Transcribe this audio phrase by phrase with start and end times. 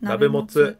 [0.00, 0.78] 鍋もつ。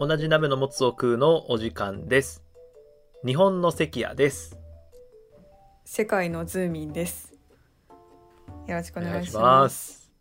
[0.00, 2.42] 同じ鍋のもつを食うのお時間です。
[3.24, 4.58] 日本の関谷です。
[5.84, 7.32] 世界のズーミンです。
[8.66, 10.12] よろしくおお願いします。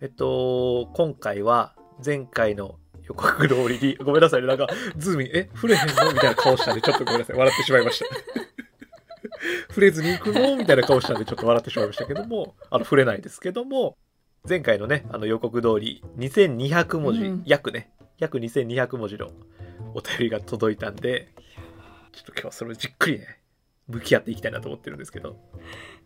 [0.00, 2.79] えっと今回は前回の
[3.10, 4.46] 予告通りにごめんなさいね。
[4.46, 6.12] なんかズーミンえ触れへんの？
[6.12, 7.36] みたいな顔したんでちょっとごめんなさい。
[7.36, 8.06] 笑ってしまいました。
[9.70, 10.56] 触れずに行くの？
[10.56, 13.96] みたいな顔したんでちょっと笑ってしまいましたけどもあの触れないですけども
[14.48, 17.42] 前回のねあの予告通り2200文字、うん。
[17.46, 17.90] 約ね。
[18.18, 19.30] 約2200文字の
[19.94, 21.28] お便りが届いたんで
[22.12, 23.40] ちょっと今日はそれをじっくりね
[23.88, 25.36] 向き合っていきたいなと思ってるんですけど。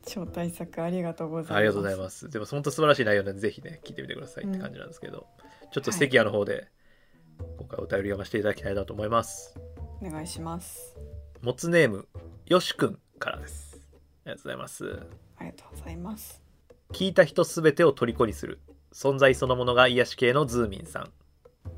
[0.07, 1.57] 超大作ありがとうございます。
[1.57, 2.29] ありがとうございます。
[2.29, 5.27] でも本当素晴らしい内容なんでぜひね聞いてみてくださいって感じなんですけど、
[5.73, 6.69] ちょっと関谷の方で
[7.39, 9.59] 今回お便り読ませていただきたいなと思います。
[10.01, 10.97] お願いします
[11.41, 12.09] もつネーム
[12.47, 13.81] よしくんからです。
[14.27, 14.85] ありがとうございます。
[15.39, 16.43] ありがとうございます
[16.93, 18.61] 聞いた人すべてを虜にする
[18.93, 21.13] 存在そのものが癒し系のズーミンさん。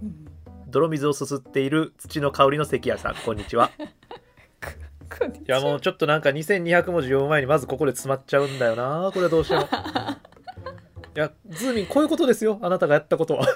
[0.03, 0.27] うん
[0.69, 3.71] 泥水をすすっている土の香りの関谷さん こんにちは。
[3.79, 9.63] いやもうちょっとなんか2200文字読む前にまずここで詰まっちゃうんだよなこれどうしても。
[11.17, 13.47] いやズーミンこういうことですよあなたがやったことは。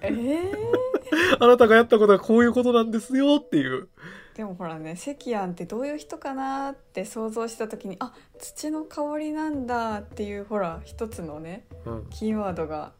[0.00, 0.65] えー、
[1.38, 3.88] あなたがやったことはこういうことなんですよっていう。
[4.34, 12.92] でもほらね関谷ってどういう人かなって想像した時にあ土の香りなんだっていうほら一つのねうん、キーワードが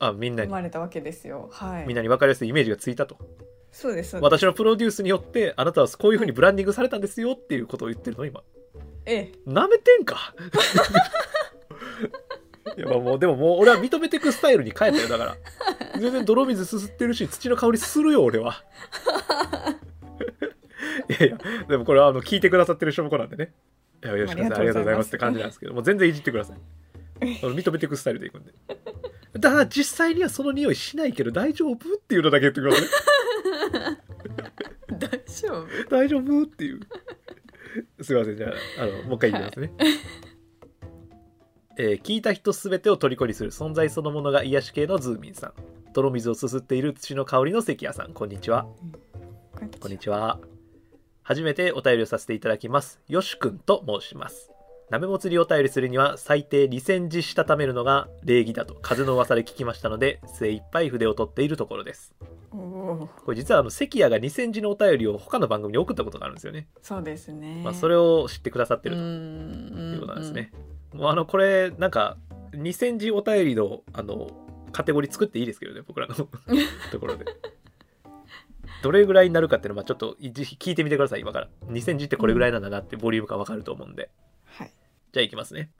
[0.00, 0.48] あみんなに。
[0.48, 1.50] 生まれたわけですよ。
[1.52, 1.86] はい。
[1.86, 3.16] みんなに分かりやすいイメージがついたと。
[3.70, 4.38] そうですそうです。
[4.38, 8.42] 私のプロデュースによってあなたはこういうふうにブランディングされたんですよっていうことを言ってるの今。
[9.04, 9.32] ええ。
[9.46, 10.34] なめてんか
[12.76, 15.36] いやまあもうでももう俺は認めていくスタイルに変えたよだから。
[15.98, 18.62] 全然泥水すすってるし土の香りするよ俺は。
[21.08, 21.38] いやいや
[21.68, 23.52] でもこれはあの聞いてくださってる証拠なんでね。
[24.04, 25.08] いや吉川さんありがとうございます。
[25.08, 26.58] って感じなんですけどもう全然いじってください。
[27.20, 28.52] 認めていくスタイルでいくんで。
[29.38, 32.86] だから実際にはその匂いしないけど大丈夫っていうのだけ言ってください。
[34.98, 35.96] 大丈夫？
[35.96, 36.80] 大丈夫っていう。
[38.02, 39.72] すいません、じゃあ、あの、もう一回言いますね。
[41.82, 45.52] えー聞いた人すべてを虜にする存在そのものが癒し系のズーミンさん。
[45.94, 48.66] 泥水をすすっている土の香りの関谷さん、こんにちは。
[49.80, 50.38] こんにちは。
[51.22, 53.00] 初めてお便りをさせていただきます。
[53.08, 54.50] よしくんと申します。
[54.90, 62.14] 鍋もつりお便りするには最低2000字したためるのが礼儀だと風の噂で聞きましたので精一杯筆を取っているところです。
[62.50, 66.68] これ実はあの関谷が2000字のお便りを他の番組に送ったことがあるんですよね。
[66.82, 70.52] そうですねまあ、それを知ってくださってるとういんうことなんですね。
[70.92, 72.16] もうあのこれなんか
[72.52, 74.30] 2000字お便りのあの
[74.72, 76.26] カテゴリー作っていいですけどね僕らの と
[77.00, 77.24] ころで。
[78.82, 81.48] どれぐらいになるかっていうのはまあちょっと聞いてみてください今から。
[81.66, 84.10] 2000字ってこれぐらいなんだなってボリュームがわかると思うんで。
[84.46, 84.72] はい
[85.12, 85.70] じゃあいきますね。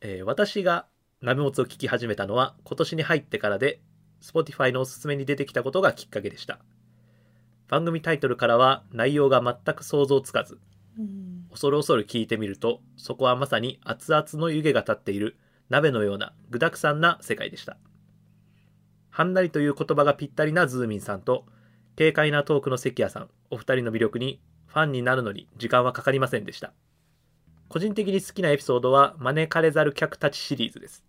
[0.00, 0.86] えー私が
[1.22, 3.80] 鍋もつを聞き始めたのは今年に入ってからで
[4.22, 6.58] Spotify のおすすめに出てきたことがきっかけでした。
[7.68, 10.58] 番組タイトルからは内容が全く想像つかず
[10.98, 15.36] うん恐る恐る聞いてみるとそこはまさに熱々の湯気が立っている
[15.68, 17.76] 鍋のような具沢山な世界でした。
[19.10, 21.44] はんなりという言葉がぴったりなズーミンさんと
[21.96, 26.72] 軽快なトークの関谷さんお二人の魅力にファンになるのに時間はかかりませんでした。
[27.68, 31.04] 個人的に好きなエピソードは招かれざる客たちシリーズです。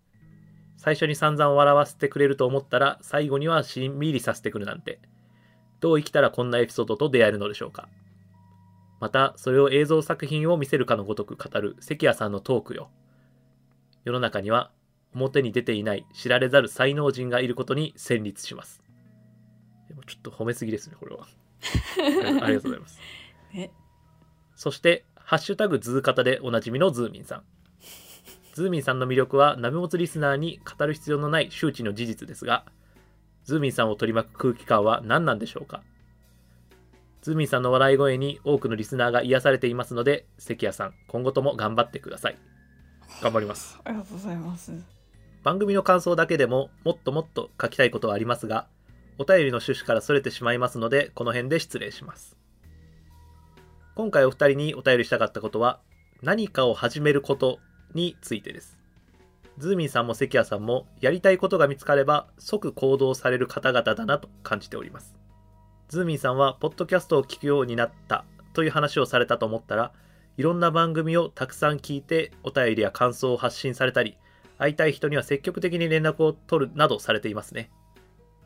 [0.76, 5.00] 最初に散々笑わせてくれると思ったら最後にはしんみりさせてくるなんて。
[5.80, 7.88] どう生きたらこんなエピソードと出会えるのでしょうか。
[9.02, 12.88] またそれを映像作品を見せるかのごとく語る関谷さんのトークよ。
[14.04, 14.70] 世の中には
[15.12, 18.80] 表に出ていない知られざる才能人がいることに戦慄します。
[19.88, 21.26] でもちょっと褒めすぎですねこれは。
[22.44, 23.00] ありがとうございます。
[23.56, 23.70] え？
[24.54, 27.44] そして「ハッシュタグズーカタ」でおなじみのズーミンさん。
[28.54, 32.66] ズーミンさんの魅力は鍋もつリスナーに語る必要のない周知の事実ですが
[33.42, 35.82] ズーミンさんを取り巻く空気感は何なんでしょうか？
[37.22, 42.36] ズーミンさんの笑い声に多くのリスナーが癒されていますので関谷さん今後とも頑張ってください。
[43.22, 43.78] 頑張ります。
[43.84, 44.72] ありがとうございます。
[45.44, 48.66] 番組の感想だけでももっともっと書きたいことはありますが
[49.18, 52.36] お便りの趣旨からそれてしまいますのでこの辺で失礼します。
[53.94, 55.80] 今回お二人にお便りしたかったことは
[56.22, 57.60] 何かを始めること
[57.94, 58.78] についてです。
[59.58, 65.21] ズーミンさんも関谷さんもやりたいことが見つかれば即行動される方々だなと感じております
[65.92, 68.24] ズーミンさんはポッドキャストを聞くようになった
[68.54, 69.92] という話をされたと思ったら
[70.38, 74.16] いろんな番組をたくさん聞いてお便りや感想を発信されたり
[74.56, 77.70] 会いたい人には積極的に連絡を取るなどされていますね。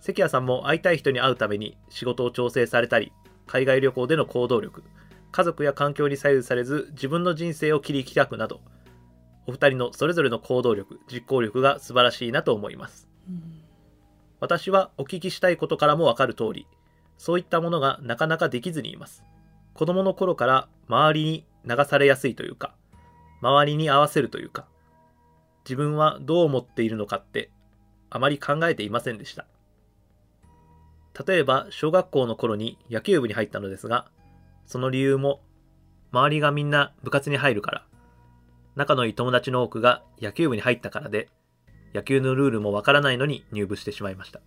[0.00, 3.12] 関谷さんも会いたい人に会うために仕事を調整されたり
[3.46, 4.82] 海外旅行での行動力
[5.30, 8.60] 家族や環境に左右されず自分の人生を切り開くなど
[9.46, 13.08] お二人のそれぞれの行動力実行力が素晴らしいなと思います。
[13.28, 13.62] うん。
[14.40, 16.66] 私はお聞きしたいことからもわかる通り
[17.18, 19.24] そういったものがなかなかできずにいます。
[19.74, 22.74] 子供の頃から周りに流されやすいというか
[23.42, 24.66] 周りに合わせるというか
[25.64, 27.50] 自分はどう思っているのかって
[28.08, 29.46] あまり考えていませんでした。
[31.26, 34.06] 例えば小学校の頃に野球部に入ったのですが
[34.66, 35.40] その理由も
[36.12, 37.86] 周りがみんな部活に入るから
[38.74, 41.28] 仲のいい友達の多くが野球部に入ったからで
[41.94, 44.40] 野球のルールもわからないのに入部してしまいました。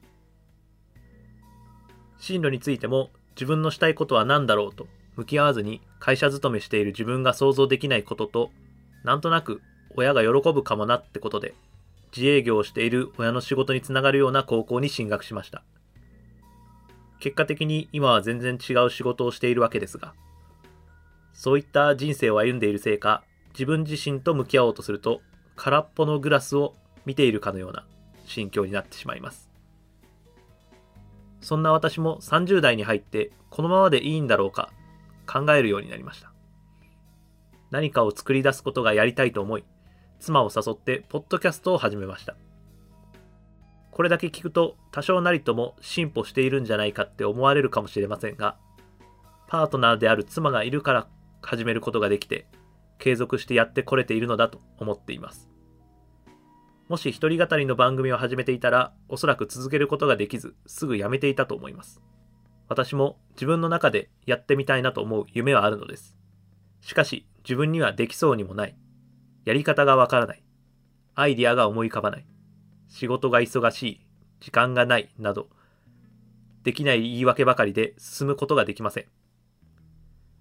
[2.20, 8.52] 進路についても自分のしたいことは何だろうと向き合わずに会社勤めしている自分が想像できないことと
[9.04, 9.62] なんとなく
[9.96, 11.56] 親が喜ぶかもなってことで
[12.16, 15.64] 自営業をしている親の仕事につながるような高校に進学しました。
[17.20, 20.14] 結果的に今は全然違う仕事をしているわけですが
[21.34, 25.22] そういった人生を歩んでいるせいか自分自身と向き合おうとすると
[25.56, 26.76] 空っぽのグラスを
[27.06, 27.86] 見ているかのような
[28.26, 29.49] 心境になってしまいます。
[31.42, 34.72] そんな私も30代に入ってこのままでいいんだろうか
[35.26, 36.32] 考えるようになりました。
[37.72, 39.64] 何かを作り出すことがやりたいと思い
[40.20, 42.36] 妻を誘ってポッドキャストを始めました。
[43.92, 48.58] これだけ聞くと多少なりとも進歩しているんじゃないかって思われるかもしれませんが
[49.48, 51.08] パートナーである妻がいるから
[51.42, 52.48] 始めることができて
[52.98, 55.49] 継続してやってこれているのだと思っています。
[56.90, 62.02] もし一人語りの番組を始めていたらおそらく続けることができずすぐやめていたと思います。
[62.68, 66.18] 私も自分の中でやってみたいなと思う夢はあるのです。
[66.82, 68.76] しかし自分にはできそうにもない。
[69.46, 70.44] やり方がわからない。
[71.14, 72.26] アイディアが思い浮かばない。
[72.88, 74.06] 仕事が忙しい。
[74.40, 75.10] 時間がない。
[75.20, 75.48] など
[76.64, 79.06] できない言い訳ばかりで進むことができません。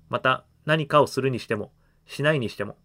[0.08, 1.72] また何かをするにしても
[2.06, 2.78] しないにしても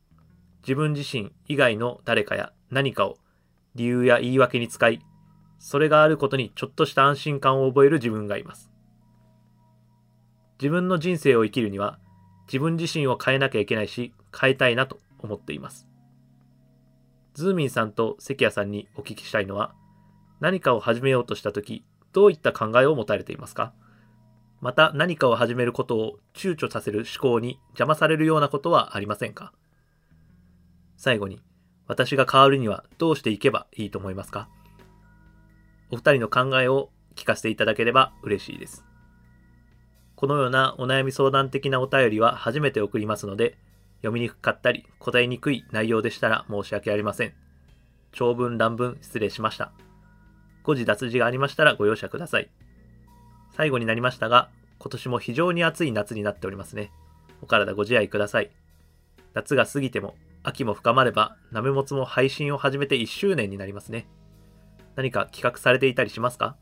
[0.63, 3.17] 自分自身以外の誰かや何かを
[3.75, 5.01] 理由や言い訳に使い
[5.59, 8.69] それがあることにちょっとした安心感を覚える自分がいます。
[10.59, 11.99] 自分の人生を生きるには
[12.47, 15.87] 自分自身を変えなきゃいけないし変えたいなと思っています。
[17.33, 19.73] ズーミンさんと関谷さんにお聞きしたいのは
[20.39, 23.73] 何かを始めようとした時どういった考えを持たれていますか？
[24.61, 29.51] また何かを始めることを躊躇させる思考に邪魔されるようなことはありませんか？
[30.95, 31.41] 最後に
[31.87, 34.47] 私が変わるにはどうしていけばいいと思いますか？
[35.91, 38.85] お二人の考えを聞かせていただければ嬉しいです。
[40.15, 43.57] このようなお悩み相談的なお便りは初めて送りますので、
[43.97, 47.33] 読みにくかったり答えにくい内容でしたら申し訳ありません。
[48.11, 49.71] 長文乱文失礼しました。
[50.63, 52.49] 誤字脱字がありましたらご容赦ください。
[53.55, 54.49] 最後になりましたが、
[54.79, 56.91] 今年も非常に暑い夏になっておりますね。
[57.41, 58.51] お体ご自愛ください。
[59.33, 64.07] 夏が過ぎても秋も深まれば、なめもつも配信を始めて1周年になりますね。
[64.95, 66.55] 何か企画されていたりしますか？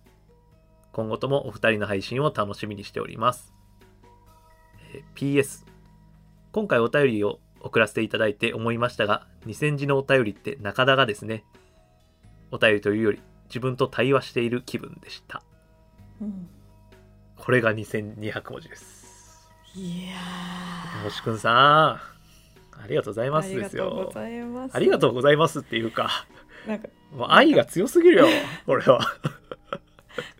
[0.93, 3.53] 今後ともお二人の配信を楽しみにしております。
[4.93, 5.65] えー PS。
[6.51, 11.43] 今回お便りを送らせていただいて思いましたが、2000字のお便りって中田がですね、
[12.51, 15.43] お便りというより自分と対話している気分でした。
[16.21, 16.49] うん
[17.37, 19.49] これが2200文字です。
[19.73, 21.99] いやーもしくんさん、
[22.71, 24.11] ありがとうございますですよ。
[24.15, 26.25] ありがとうございますっていうか、
[26.67, 28.27] なんかもう愛が強すぎるよ、
[28.67, 28.99] 俺は。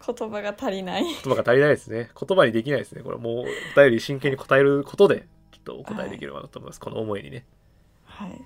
[0.06, 2.10] 言葉が足りない言葉が足りないですね。
[2.20, 3.04] 言葉にできないですね。
[3.04, 3.46] これもう
[3.78, 6.80] お便り真剣に答えることで、ちょっとお答えできればなと思います。
[6.80, 7.46] この思いにね。
[8.06, 8.42] はい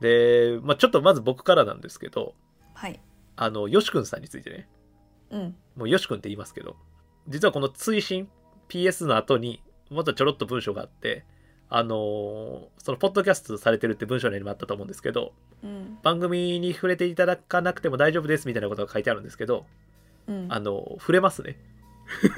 [0.00, 2.34] で、まあちょっとまず僕からなんですけど、
[2.74, 3.00] はい
[3.36, 4.68] あの、よしくんさんについてね、
[5.30, 6.76] うんもうよしくんって言いますけど、
[7.28, 8.28] 実はこの追伸
[8.68, 11.24] PS の後に、またちょろっと文章があって、
[11.70, 15.32] あのーそのポッドキャストされてるって文章にもあったと思うんですけど、
[15.62, 15.98] うん。
[16.02, 19.66] 番組に触れていただかなくても大丈夫ですみたいなことが書いてあるんですけど、
[20.26, 20.46] うん。
[20.48, 21.58] あの、触れますね。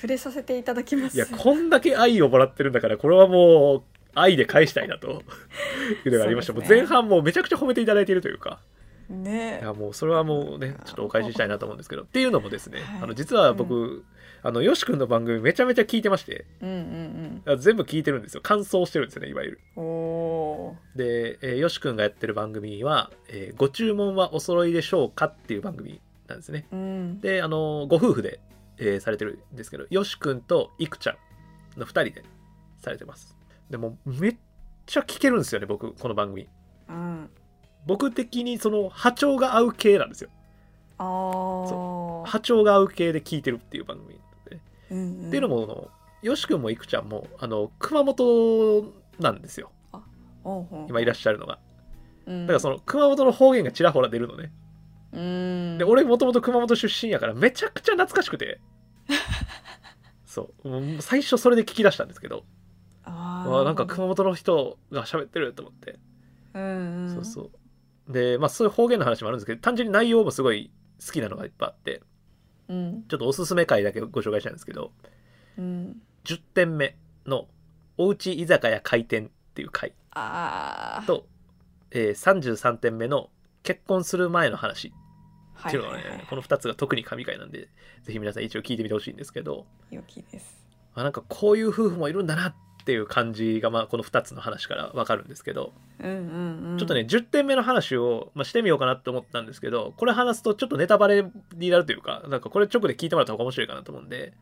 [0.00, 1.16] 触れさせていただきます。
[1.16, 3.82] いや、こんだけ愛をもらってるんだから、これはもう、
[4.14, 5.22] 愛で返したいなと
[6.04, 6.52] いうのがありました。
[6.52, 6.60] ね。
[6.60, 8.60] もう前半もうめちゃくちゃ褒めていただいているというか、
[9.08, 9.60] ね。
[9.62, 13.02] いやもうそれはもうね、ちょっとお返ししたいなと思うんですけど、っていうのもですね、はい。
[13.04, 14.04] あの実は僕、
[14.42, 18.40] あの、よしくんの番組めちゃめちゃ聞いてまして、うんあ全部聞いてるんですよ。
[18.40, 19.60] 感想してるんですよね、いわゆる。
[19.76, 26.66] うんうんおーで、えーよしくんがやってる番組は、えーご注文はお揃いでしょうかっていう番組なんですね。
[26.72, 28.40] うんで、あのご夫婦で、
[28.78, 31.16] えーされてるんですけど、よしくんといくちゃ
[31.76, 32.24] んの2人で
[32.80, 33.36] されてます。
[33.70, 34.36] でも、めっ
[34.86, 36.48] ちゃ聞けるんですよね、僕、この番組。
[36.88, 37.30] うん
[37.86, 40.30] 僕的にその波長が合う系なんですよ。
[40.98, 44.20] 波長が合う系で聞いてるっていう番組
[44.90, 45.28] うんうん。
[45.28, 45.90] っていうのも
[46.22, 49.70] よし君もいくちゃんもあの熊本なんですよ。
[50.88, 51.58] 今いらっしゃるのが。
[52.26, 52.46] うん。
[52.46, 54.52] だからその熊本の方言がちらほら出るのね。
[55.12, 55.78] うん。
[55.78, 58.60] で俺もともと熊本出身やからめちゃくちゃ懐かしくて。
[60.26, 61.02] そう。
[61.02, 62.44] 最初それで聞き出したんですけど。
[63.04, 65.98] あなんか熊本の人が喋ってると思って、
[66.52, 67.14] うんうん。
[67.14, 68.12] そうそう。
[68.12, 70.70] でまあそういう方言の話もあるんですけど単純に内容もすごい
[71.04, 72.02] 好きなのがいっぱいあって
[72.68, 73.04] うん。
[73.08, 74.92] ちょっとおすすめ回だけご紹介したいんですけど
[75.56, 76.96] うん10点目
[77.26, 77.48] の
[77.96, 79.92] 「おうち居酒屋開店」っていう回。
[81.06, 81.26] と、
[81.90, 83.30] えー33点目の
[83.62, 84.92] 「結婚する前の話」
[85.54, 87.68] はっていうのがね、この2つが特に神回なんで
[88.02, 89.66] ぜひ皆さん一応聞いてみてほしいんですけど。
[89.90, 90.66] 良きです。
[90.94, 92.54] あなんかこういう夫婦もいるんだなっ
[92.88, 96.78] ていう感じが、まあ、この2つの話から分かるんですけど、うんうんうん。
[96.78, 104.32] ちょっとね10点目の話を、まあ、してみようかなって思ったんですけどこれ話すとちょっとネタバレになるというかなんかこれ直で聞いてもらった方が面白いかなと思うんで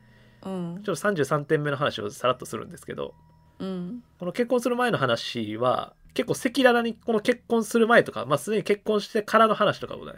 [0.43, 0.81] うん。
[0.85, 3.15] ちょっと33点目の話をさらっとするんですけど
[3.59, 4.05] うん。
[4.21, 10.13] この結婚する前の話は結構赤裸々にこの結婚する前とか、まあ、すでに結婚してからの話とかをね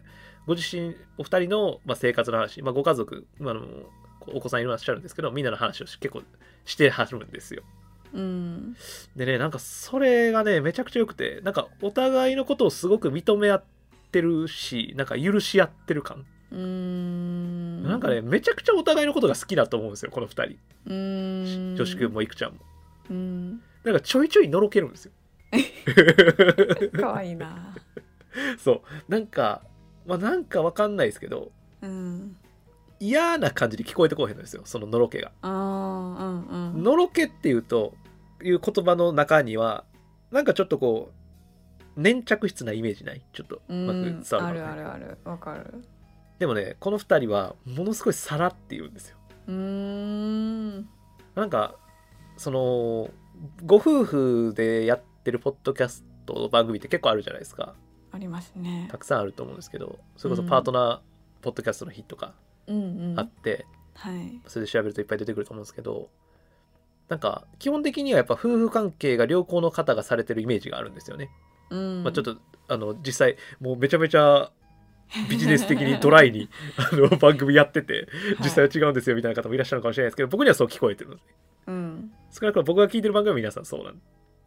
[0.46, 3.62] ご自身お二人の、まあ、生活の話、まあ、ご家族、まあ、あの
[4.34, 6.22] お子さんいらっしゃるんですけどみんなの話をし結構
[6.64, 7.62] してはるんですよ
[8.12, 8.76] うん。
[9.16, 13.64] でねなんかそれがねめちゃくちゃ良くてなんかお互いのことをすごく認め合っ
[14.12, 17.82] てるしなんか許し合ってる感、うーん。
[17.82, 20.42] なんかねめちゃくちゃお互いのことが好きだと思うんですよこの二人。
[20.86, 21.76] うーん。
[21.76, 22.58] 女子くんもいくちゃんも。
[23.10, 23.50] うん。
[23.84, 25.12] なんかちょいちょいのろけるんですよ。
[27.00, 27.74] 可愛いな。
[28.58, 29.10] そう。
[29.10, 29.62] なんか
[30.06, 32.36] まあなんかわかんないですけどうん
[33.00, 34.62] 嫌な感じに聞こえてこうへんのですよ。
[34.64, 35.32] そののろけが。
[35.42, 36.82] うんうん。
[36.82, 37.94] のろけっていうと
[38.42, 39.84] いう言葉の中には
[40.30, 41.12] なんかちょっとこ
[41.96, 43.22] う粘着質なイメージない？
[43.32, 45.84] ちょっとうまくうん伝わるかなあるあるあるわかる。
[46.38, 49.16] でもねこの2人はものすごいさらって言うんですよ。
[49.48, 50.88] うーん。
[51.34, 51.76] なんか
[52.36, 53.10] その
[53.64, 57.74] ご夫婦でやってるポッドキャストの番組って結構あるじゃないですか。
[58.10, 58.88] ありますね。
[58.90, 61.00] たくさんあると思うんですけどそれこそパートナー
[61.42, 62.34] ポッドキャストの日とか
[62.68, 63.20] うんうん。
[63.20, 64.40] あって、はい。
[64.46, 66.08] それで調べるといっぱい出てくると思うんですけど
[67.08, 71.30] なんか基本的にはやっぱ夫婦関係が良好の方がされてるイメージがあるんですよね、
[71.70, 72.02] うん。
[72.04, 72.36] まあ、ちょっと
[72.68, 74.50] あの実際もうめちゃめちゃ
[75.30, 78.08] ビジネス的にドライに あの番組やってて
[78.40, 81.22] 実際は違うんですよみたいな方もいらっしゃるかもしれないですけど僕にはそう聞こえてるので
[81.68, 82.12] うん。
[82.30, 84.00] 少なくとも僕が聞いてる番組は皆さんそうなん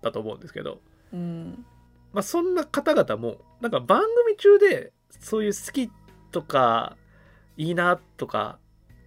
[0.04, 0.82] だと思うんですけど、
[1.14, 1.66] うん。
[2.14, 5.92] まあ、そんな方々もなんか番組中でそういう好き
[6.32, 6.98] とか
[7.58, 8.60] いいなとか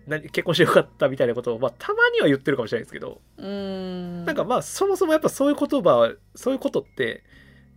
[0.06, 4.24] 何結婚してよかったみたいなことを、まあ、たまには言ってるかもしれないですけど、うん。
[4.24, 7.22] なんかまあそもそもやっぱそういう言葉はそういうことって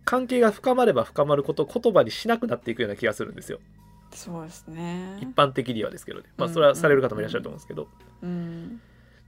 [0.04, 3.60] 関係が深まれば深まることを言葉にしなくなっていくような気がするんですよ。
[4.12, 5.18] そうですね。
[5.20, 6.26] 一般的にはですけどね。
[6.36, 7.88] まあうんそれはされる方もいらっしゃると思うんですけど、
[8.22, 8.80] うん。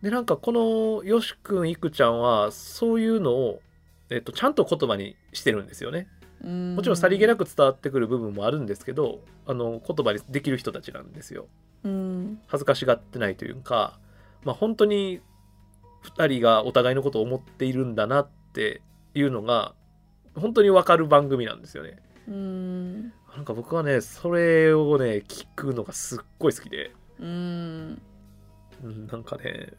[0.03, 3.61] でなんかこのよしくんいくちゃんはそういうのを、
[4.09, 6.09] えっと、ちゃんと言葉にしてるんですよね
[6.43, 11.47] ももちろんさりげなく伝わってくる部分もあるんですけどあの言葉にできる人たちなんですよ。
[11.85, 12.41] うん。
[12.47, 13.99] 恥ずかしがってないというか
[14.45, 15.21] まあ本当に
[16.05, 18.81] 2人がお互いのことを思っているんだなって
[19.15, 19.75] いうのが
[20.35, 21.99] 本当に分かる番組なんですよね。
[22.29, 23.03] うん。
[23.35, 26.93] なんか僕はねそれをね聞くのがすっごい好きで。
[27.19, 28.03] うん。
[28.83, 29.75] うんなんかね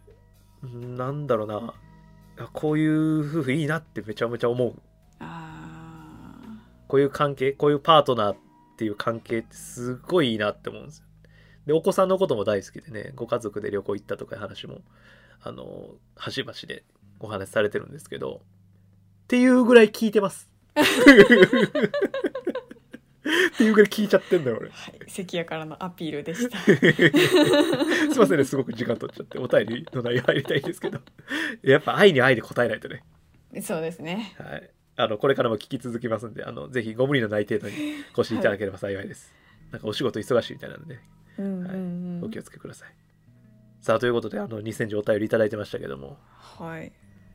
[0.63, 1.73] うんなんだろうな。
[2.37, 4.73] あこういう夫婦いいなってめちゃめちゃ思う。
[4.73, 4.90] あ
[6.91, 8.37] こういう関係こういうパートナーっ
[8.75, 11.05] ていう関係ってすごいいいなって思うんですよ。
[11.65, 14.79] でお子さんのことも大好きでねご家族で旅行行ったとかいう話も
[15.41, 16.83] あの端々で
[17.21, 18.41] お話しされてるんですけど
[19.23, 20.51] っていうぐらい聞いてます。
[20.75, 20.83] っ
[23.57, 24.67] ていうぐらい聞いちゃってんだよ俺。
[24.67, 26.57] ーはい関谷からのアピールでした。
[26.59, 30.99] すいませんねすごく時間取っちゃってお便りの内容入りたいんですけど。
[31.63, 33.05] やっぱ愛に愛で答えないとね。
[33.61, 34.35] そうですね。
[34.37, 34.69] はい
[35.01, 37.75] あのこれからも聞き続きますんであのぜひご無理のない程度に
[38.13, 39.33] ご視聴いただければ幸いです、
[39.71, 40.99] なんかお仕事忙しいみたいなので
[41.37, 42.23] うんうんうん。
[42.23, 42.93] お気をつけください、
[43.81, 46.17] さあということであの2000字お便りいただいてましたけども。
[46.37, 46.91] はい。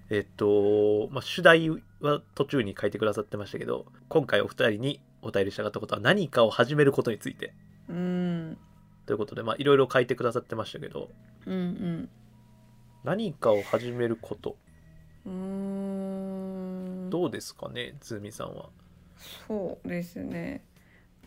[0.08, 1.68] えっと、まあ、主題
[2.00, 7.52] は途中に書いてくださってましたけど今回お二人にお便りしたかったことは何かを始めることについて。
[7.88, 8.56] うん。
[9.06, 11.10] ということでまあいろいろ書いてくださってましたけど。
[11.46, 12.08] うんうん。
[13.02, 14.56] 何かを始めること。
[15.26, 15.85] うーん
[17.10, 18.68] どうですかねズーミンさんは？
[19.48, 20.62] そうですね。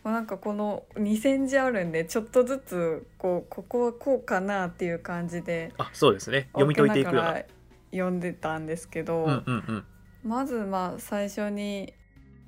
[0.02, 6.48] まあ、なんかこの2,000字あるんでちょっとずつこうここはこうかなっていう感じであそうですね。
[6.52, 7.42] 読み解いていくような。
[7.92, 9.84] 読んでたんですけど、うんうんうん。
[10.24, 11.92] まずまあ最初に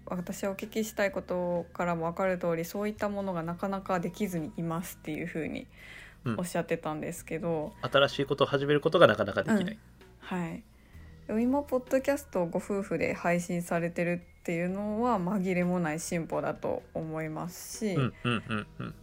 [0.06, 5.66] 私お聞きしたいことからも分かる通りそういったものがなかなかできずにいますっていうふうに
[6.24, 6.38] うん。
[6.38, 9.78] おっしゃってたんですけど、新しいことを始めることがなかなかできない、
[10.20, 10.50] はい。
[10.50, 10.62] でも
[11.28, 18.94] 今ポッドキャストをご夫婦で配信されてるっていうのは紛れもない進歩だと思いますし、うん、うんうんうん。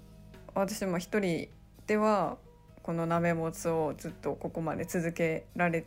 [0.53, 1.47] 私も一人
[1.87, 2.37] では
[2.83, 5.85] この鍋もつをずっとここまで続けられ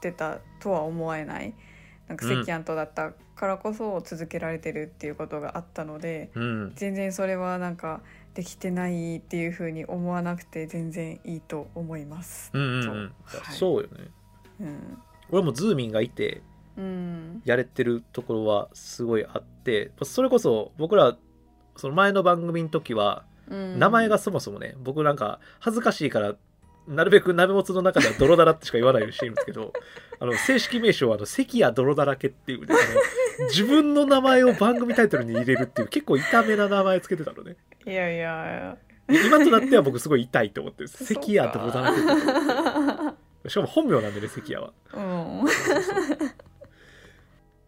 [0.00, 1.54] てたとは思えない
[2.08, 6.72] なんかうん関アントだったからこそ続けられてるっていうことがあったので、うん。
[6.74, 8.00] 全然それはなんか
[8.34, 12.50] できてないっていう風に思わなくて全然いいと思います。
[12.54, 13.14] うんうんうん。
[13.26, 13.54] はい。
[13.54, 14.08] そうよね。
[14.60, 14.98] うん、
[15.30, 16.42] 俺もズーミンがいて
[16.76, 21.16] うん、やれてるところはすごいあってそれこそ僕ら
[21.74, 23.78] その前の番組の時はうん。
[23.78, 26.34] 名前がそもそもね、僕なんか恥ずかしいから
[26.88, 29.72] なるべく鍋もつの中では泥だらってしか言わないようにしてるんですけど
[30.20, 32.74] あの正式名称はあの関谷泥だらけっていうね
[33.48, 37.56] 自分の名前を番組タイトルに入れるっていう結構痛めな名前つけてたのね。
[37.84, 38.76] いやいや
[39.08, 42.10] 今となっては僕すごい痛いと思ってる関谷泥だらけって
[43.48, 44.72] しかも本名なんでね関谷は。
[44.94, 45.44] うん。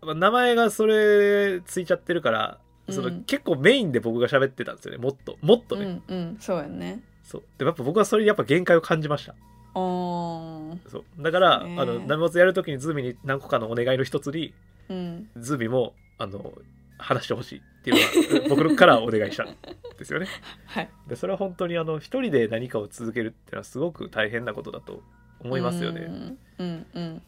[0.03, 2.59] まあ名前がそれついちゃってるから
[2.91, 3.25] その、うん。
[3.25, 7.03] 結構メインで僕が喋ってたんですよねもっともっとね、うんうんそうやね。
[7.23, 7.43] そう。
[7.59, 9.35] でもやっぱ僕はそれにやっぱ限界を感じました。
[9.75, 10.79] あー。
[10.89, 11.23] そう。
[11.23, 11.77] だから、ね。
[11.79, 14.55] あのナメモツやるときにズーミに何個かのお願いの一つに
[14.89, 15.29] うん。
[15.37, 16.53] ズーミもあの
[16.99, 19.55] 話してほしいっていうのは 僕からお願いしたん
[19.99, 20.27] ですよね。
[20.67, 20.89] はい。
[21.07, 25.03] でそれは本当にあの一人で何かを続けるっていうのはすごく大変なことだと
[25.41, 27.23] 思いますよね、うんうんうん。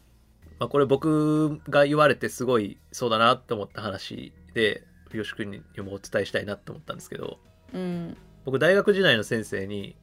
[0.59, 7.39] まあ、これ僕が言われてすごいそうだなって思った話でよし君にもお伝えしたいなって思ったんですけど
[7.73, 8.17] うん。
[8.45, 9.95] 僕大学時代の先生に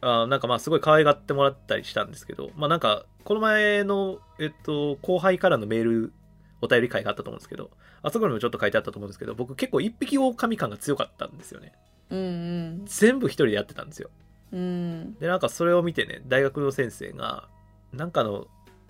[0.00, 6.12] あなんかまあすごい可愛がってもらったりしたんですけどまあなんかこの前の、えっと、後輩からのメール
[6.60, 7.70] お便り会があったと思うんですけど
[8.02, 11.72] あそこにもちょっと書いてあったと思うんですけど僕結構一匹狼感が強かったんですよね。
[12.10, 12.82] うん。
[12.86, 14.10] 全部一人でやってたんですよ
[14.52, 15.14] うん。
[15.18, 17.48] でなんかそれを見てね大学の先生が
[17.92, 18.46] なんかの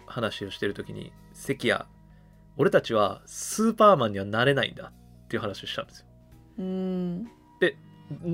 [0.06, 1.84] 話をしてる時に「関谷
[2.56, 4.92] 俺たちはスーパーマンにはなれないんだ」
[5.24, 6.06] っていう話をしたんですよ。
[6.58, 7.28] うん。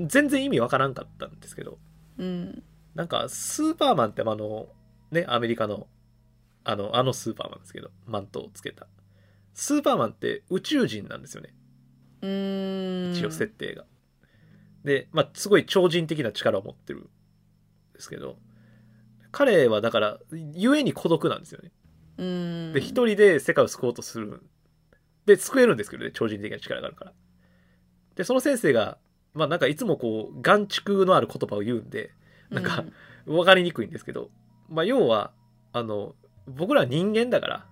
[0.07, 1.77] 全然意味わからんかったんですけど
[2.17, 2.63] うん。
[2.93, 4.69] なんかスーパーマンってあの
[5.11, 5.87] ねアメリカの
[6.63, 8.87] あのあのスーパーマンですけどマントをつけた。
[9.53, 11.53] スーパーマンって宇宙人なんですよね。
[12.21, 13.13] うん。
[13.13, 13.85] 一応設定が、
[14.83, 17.09] でまあすごい超人的な力を持ってるん
[17.95, 18.37] ですけど
[19.31, 21.71] 彼はだから故に孤独なんですよね。
[22.17, 22.73] うん。
[22.73, 24.43] で一人で世界を救おうとする。
[25.25, 27.13] で救えるんですけどね超人的な力があるから。
[28.15, 28.97] でその先生が
[29.33, 32.11] まあなんかいつもこう眼蓄のある言葉を言うんで
[32.49, 32.85] なんか
[33.25, 34.29] 分かりにくいんですけど、
[34.69, 35.31] まあ、要は
[35.73, 36.15] あの
[36.47, 37.65] 僕らは人間だから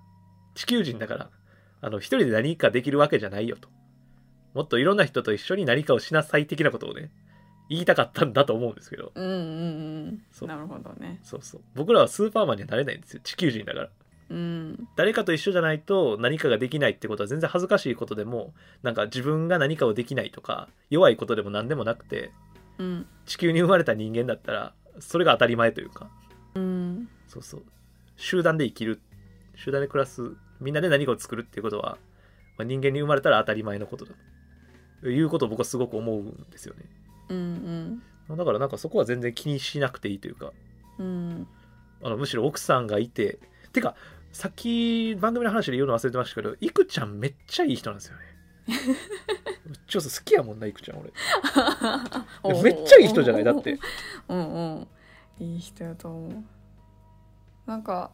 [0.56, 1.30] 地球人だから
[1.82, 3.70] あの一人で何かできるわけじゃないよと。
[4.54, 7.10] もっといろんな人と一緒に何かをしなさい的なことをね
[7.70, 9.12] 言いたかったんだと思うんですけど。
[9.16, 9.38] うんうんう
[10.12, 10.50] んそう。
[10.50, 11.20] なるほどね。
[11.24, 11.62] そうそう。
[11.76, 13.22] 僕らはスーパーマンにはなれないんですよ。
[13.24, 13.90] 地球人だから。
[14.30, 14.88] うん。
[14.96, 22.32] 誰かと一緒じゃないと何かができないってことは全然恥ずかしいことでもなんか自分が何かをできないとか弱いことでも何でもなくて
[22.78, 23.06] うん。
[23.26, 26.10] 地球に生まれた人間だったらそれが当たり前というか。
[26.56, 27.10] うん。
[27.28, 27.64] そうそう。
[28.18, 29.02] 集団で生きる。
[29.56, 31.98] 集団で暮らすみんなで何かを作るっていうことは、
[32.58, 34.14] まあ、人間に生まれたら当たり前のことだ
[35.02, 36.86] ということを僕はすごく思うんですよね
[37.30, 40.52] うんだからなんかそこは全然気にしなくていいというか
[40.98, 41.48] うん
[42.02, 43.40] あのむしろ奥さんがいて
[43.72, 43.96] てか
[44.32, 48.34] さっき番組の話で言うの忘れてましたけどいくちゃんめっちゃいい人なんですよね
[49.88, 51.00] ちょっと好きやもんな、いくちゃん、
[52.44, 52.64] 俺。
[52.64, 53.78] めっちゃいい人じゃないだって。
[54.28, 54.88] うんうん
[55.40, 56.44] いい人やと思う
[57.66, 58.12] なんか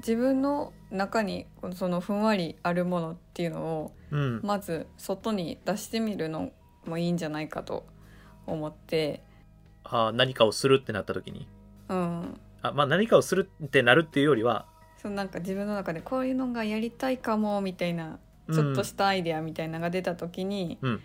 [0.00, 4.40] 自分の中にそのふんわりあるものっていうのをうん。
[4.42, 6.52] まず外に出してみるの
[6.84, 7.86] もいいんじゃないかと
[8.46, 9.22] 思って
[9.84, 11.46] あー何かをするってなった時に？
[11.88, 14.66] うんあまあ何かをするってなるっていうよりは、
[15.00, 21.00] そのなんか自分の中でこういうのがやりたいかもみたいなうんちょっとしたアイデアみたいなのが出た時に、うん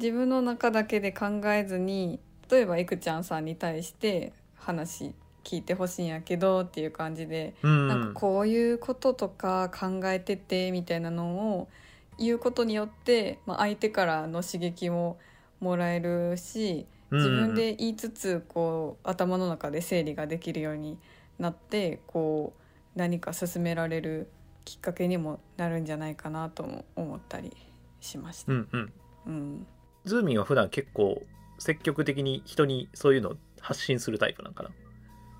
[0.00, 5.12] 自分の中だけで考えずに例えばいくちゃんさんに対して話
[5.42, 7.88] 聞いてほしいんやけどっていう感じで、うん。
[7.88, 11.68] なんかこういうこととか考えててみたいなのを
[12.16, 15.18] 言うことによって、まあ、相手からの刺激も
[15.60, 20.98] もらえるしうん自分で言いつつこう頭の中で整理ができるように
[21.38, 24.28] なってこう何か進められる
[24.64, 27.56] きっかけにもなるんじゃないかなとも思ったり
[28.00, 28.52] しました。
[28.52, 28.92] うんうん。
[29.26, 29.66] うん
[30.04, 31.22] ズーミンは普段結構
[31.58, 34.70] 積極的に人にそういうのを発信するタイプなんかな？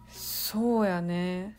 [0.09, 1.57] そうやね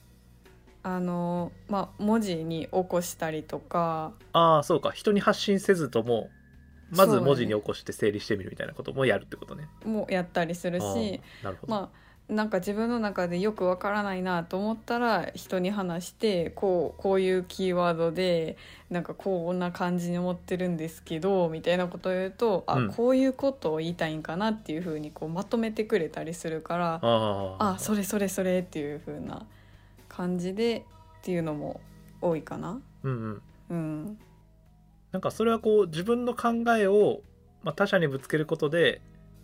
[0.84, 6.30] あのまあ文字に起こしたりとかああそうか人に発信せずとも
[6.92, 9.68] まず文字に起こして整理してみるみたいなこともやるってことね。
[9.86, 18.56] もやったりするしなるほど、まあなんか自分の中でよくわからないなと思ったら人に話してこうこういうキーワードで
[18.92, 22.94] なんかこんな感じに思ってるんですけどみたいなことを言うと、あうん。
[22.94, 29.46] こういうことを言いたいんかなっていうふうにこうまとめてくれたりするからあああそれそれそれっていうふうな
[30.08, 30.86] 感じで
[31.20, 31.82] っていうのも
[32.22, 32.80] 多いかな。
[33.04, 33.42] うんうん。
[33.70, 34.09] うん、
[35.20, 37.20] なんかそれはこう自分の考えを、
[37.62, 39.02] まあ、他者にぶつけることで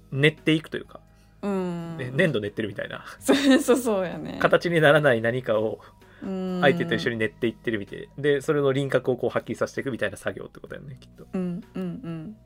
[0.09, 1.01] 練っていくというか、
[1.41, 4.37] うん、ね、粘土練ってるみたいなそうそうやね。
[4.41, 5.81] 形にならない何かを
[6.21, 7.15] 相相手と一緒に。
[7.17, 12.37] に練っていってるみたいでそれの輪郭をこう発揮させていくみたいな作業ってことだよねきっとうんうんうん。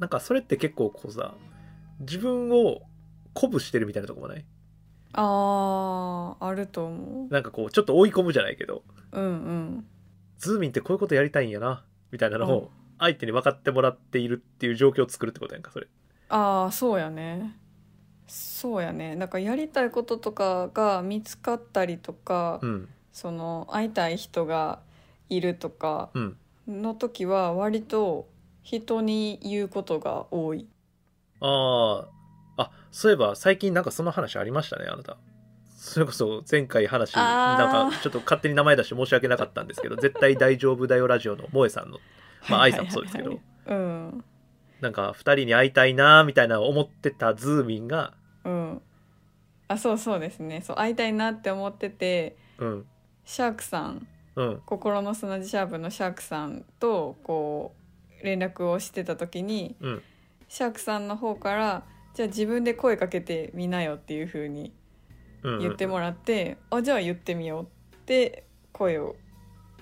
[0.00, 1.34] なんかそれって結構こうさ
[2.00, 2.80] 自分を
[3.36, 4.44] 鼓舞してるみたいなとこもない？
[5.12, 9.20] あああると思なんかこうちょっと追い込むじゃないけどう。
[9.20, 9.86] うんうん。
[10.38, 15.88] ズーミンってこういうことやりたいんやなみたいなのうんを相手に分かってもらっているっていう状況を作るってことやんかそれ
[16.28, 17.56] ああそうやね。
[18.26, 19.16] そうやね。
[19.16, 24.80] だからやりたいこととかが見つかったりとか、うんその会いたい人が
[25.28, 28.26] いるとかうんの時は割と
[28.62, 30.66] 人に言うことが多い。
[31.40, 32.06] あ
[32.56, 35.18] ああそういえば最近なんかその話ありましたねあなた
[35.82, 41.98] それこそ前回話なんかちょっと勝手に名前出して申し訳なかったんですけど絶対大丈夫だよラジオの萌えさんの
[42.48, 43.40] まあはい愛さんもそうですけど。
[43.66, 44.24] うん。
[44.80, 48.14] なんか2人に会いたいなみたいな思ってたズーミンが
[48.44, 48.82] うん。
[49.66, 50.60] あそうそうですね。
[50.64, 52.86] そう会いたいなって思っててうん。
[53.24, 54.62] シャークさんうん。
[54.64, 57.74] 心の砂地シャープのシャークさんとこ
[58.20, 60.02] う連絡をしてた時にうん。
[60.46, 61.82] シャークさんの方から
[62.14, 64.81] 「じゃあ自分で声かけてみなよ」っていう風にうん
[65.42, 67.62] 言ってもらって「あじゃあ言ってみよう」
[67.96, 69.16] って声を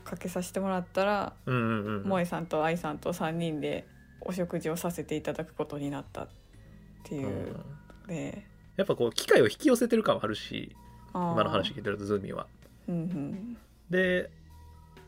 [0.04, 3.86] かけさせてもらったらうんうんうん萌えさんと愛さんと3人で
[4.20, 6.28] お食事をさせていただくことになったっ
[7.04, 7.28] ていう。
[7.28, 7.30] う
[8.04, 8.06] ん。
[8.06, 8.46] で。
[8.76, 10.74] やっぱこう機会を引き寄せてる感はあるし
[11.12, 12.46] 今今の話聞いてるとズーミンは。
[12.88, 13.56] うんうん。
[13.90, 14.30] で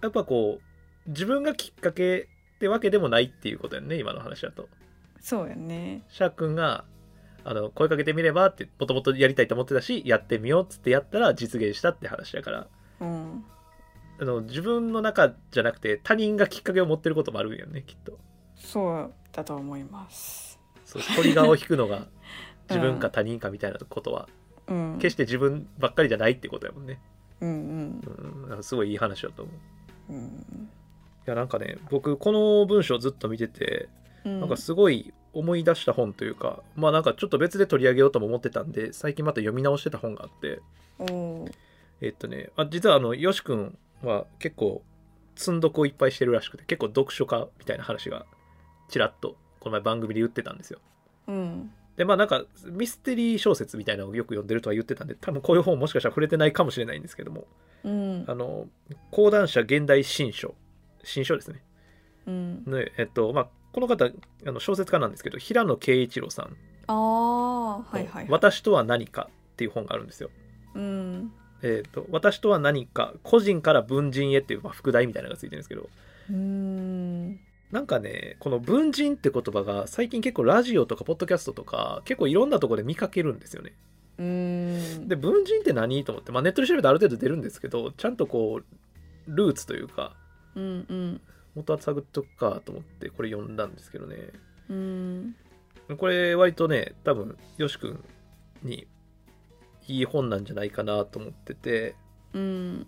[0.02, 0.60] やっぱこ
[1.06, 4.68] う自分がきっかけってわけでもないっていうことやんね今の話だと。
[5.20, 6.02] そうやね。
[6.08, 6.84] シャー君が
[7.44, 12.66] あの声かけてみればってもともとやりたいと思ってたしやってみようっつってやったら実現したって話だから。
[13.00, 13.44] うん。
[14.20, 18.18] あの自分の中じゃなくて他人がきっかけを持ってることもあるんよねきっと。
[18.54, 20.60] そうだと思います。
[20.84, 22.06] そうトリガーを引くのが
[22.70, 24.28] 自分か他人かみたいなことは
[24.68, 24.98] うん。
[24.98, 27.00] 決して自分ばっかりじゃないってことやもんね、
[27.40, 29.52] うんうん、なんかすごいいい話だと思
[30.10, 30.12] う。
[30.12, 30.30] うんうん。
[30.30, 30.30] い
[31.26, 33.88] やなんかね僕この文章ずっと見てて
[34.24, 34.40] うん。
[34.40, 40.60] なんかすごい思い出した本というか、まあなんかちょっと別で取り上げようとも思ってたんで最近また読み直してた本があって
[42.00, 44.82] えっとねあ実はあのよし君は結構
[45.36, 48.26] 積んどくをいっぱいしてるらしくて結構読書家みたいな話が
[48.88, 50.80] ちらっとこの前番組で言ってたんですよ。
[51.28, 51.70] うん。
[51.96, 57.46] でまあなんかミステリー小説みたいなのをよく読んでるとは言ってたんで多分こういう本もしかしたら触れてないかもしれないんですけども
[57.84, 58.24] うん。
[58.26, 58.66] あの
[59.10, 60.54] 講談社現代新書。
[61.04, 61.62] 新書ですね。
[62.26, 62.64] うん。
[62.66, 64.10] ねえっとまあこの方あ
[64.52, 66.56] の小説家なんですけど平野啓一郎さん。
[66.86, 68.26] ああはいはいはい。
[68.28, 70.30] 私とは何か」っていう本があるんですよ。
[70.74, 71.32] うん。
[71.62, 75.88] えー、と私とは何か個人から文人へっていう、まあ、副題みたいなのがついてるんですけど。
[76.30, 77.40] うん。
[77.70, 83.72] なんかねこの文人って言葉が最近結構ラジオとかポッドキャストとか結構いろんなところで見かけるんですよね。
[84.18, 85.08] うん。
[85.08, 88.64] で文人って何と思って、まあ、ネットで調べたらある程度出るんですけどちゃんとこう
[89.26, 90.14] ルーツというか
[90.54, 91.20] うんうん
[91.54, 94.16] 元は探っとくかと思ってこれ読んだんですけどね。
[94.68, 95.36] うん。
[95.98, 97.98] これ割とね多分よし君
[98.62, 98.86] に
[99.88, 101.94] いい本なんじゃないかなと思ってて。
[102.34, 102.86] うん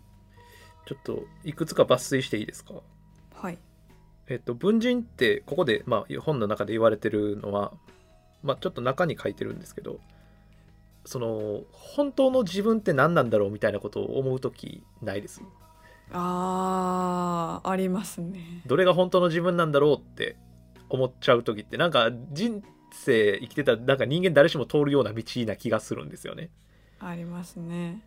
[0.86, 2.74] ちょっといくつか抜粋していいですか？
[3.32, 3.58] はい。
[4.26, 7.72] えっと文人ってここで、まあ、本の中で言われてるのは、
[8.42, 9.98] まあ、ちょっと中に書いてるんですけど
[11.06, 15.40] その本当の自分って何なんだろうみたいなことを思う時ないです？
[16.12, 18.62] あーありますね。
[18.66, 20.36] どれが本当の自分なんだろうって
[20.88, 22.62] 思っちゃう時ってなんか人
[22.92, 26.50] 生生きてたなんか人間誰しも通るような道な気がするんですよね。
[27.00, 28.02] ありますね。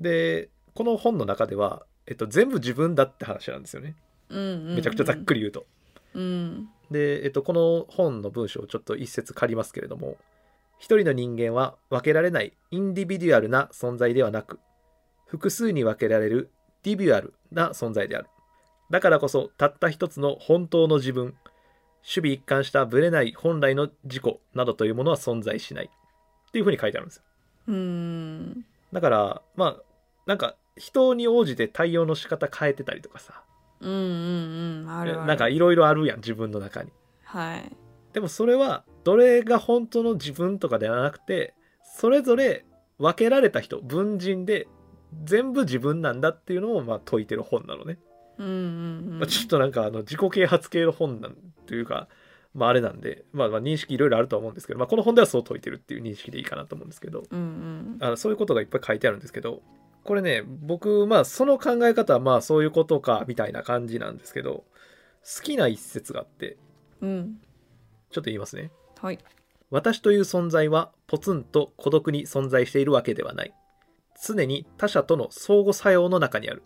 [0.00, 3.96] でこの本の中では、えっと、全部自分だって話なんですよね。
[4.28, 4.76] うんうんうん。
[4.76, 5.66] めちゃくちゃざっくり言うと、
[6.14, 6.68] うん。
[6.90, 10.16] で、えっと、この本の文章をちょっと一節借りますけれども
[10.78, 14.58] 一人の人間は分けられないインディビデュアルな存在ではなく
[15.26, 16.50] 複数に分けられる
[16.82, 18.28] ディビュアルな存在である。
[18.90, 21.34] だからこそたった一つの本当の自分守
[22.02, 25.90] 備一貫したぶれない本来の自己などというものは存在しない。
[26.48, 27.22] っていうふうに書いてあるんですよ。
[27.68, 28.64] うん。
[28.92, 29.82] だからまあ
[30.26, 33.42] なんか人に応じて対応の仕方変えてたりとかさ。
[33.80, 35.26] うんうんうんあるある。
[35.26, 36.90] なんかいろいろあるやん自分の中に。
[37.24, 37.76] はい。
[38.12, 41.54] でもそれはどれが本当の自分とかではなくて
[41.96, 42.64] それぞれ
[42.98, 44.66] 分けられた人文人で
[45.24, 47.98] 全部自分なんだっていうのをまあ説いてる本なのね、
[48.38, 48.56] うんうんう
[49.16, 49.18] ん。
[49.18, 52.08] まあ、ちょっとなんかあの自己啓発系の本なんというか
[52.54, 57.98] まああれなんで、まあ、まあ認識いろいろあるとは思うんですけど、まあ、この本ではそう説いてるっていう認識でいいかなと思うんですけどうんうん。
[58.00, 59.62] あのそういうことがいっぱい書いてあるんですけど
[60.04, 64.64] これね僕まあその考え方はまあそういうことかみたいな感じなんですけど
[65.22, 66.56] 好きな一節があって
[67.00, 67.40] うん。
[68.10, 68.72] ちょっと言いますね。
[69.00, 69.18] はい。
[69.70, 73.54] 私という存在はポツンと孤独に存在しているわけではない
[74.22, 76.62] 常に他者との相互作用の中にある。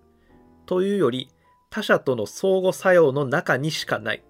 [0.67, 1.31] というより
[1.71, 4.23] 他者との相互作用の中にしかない。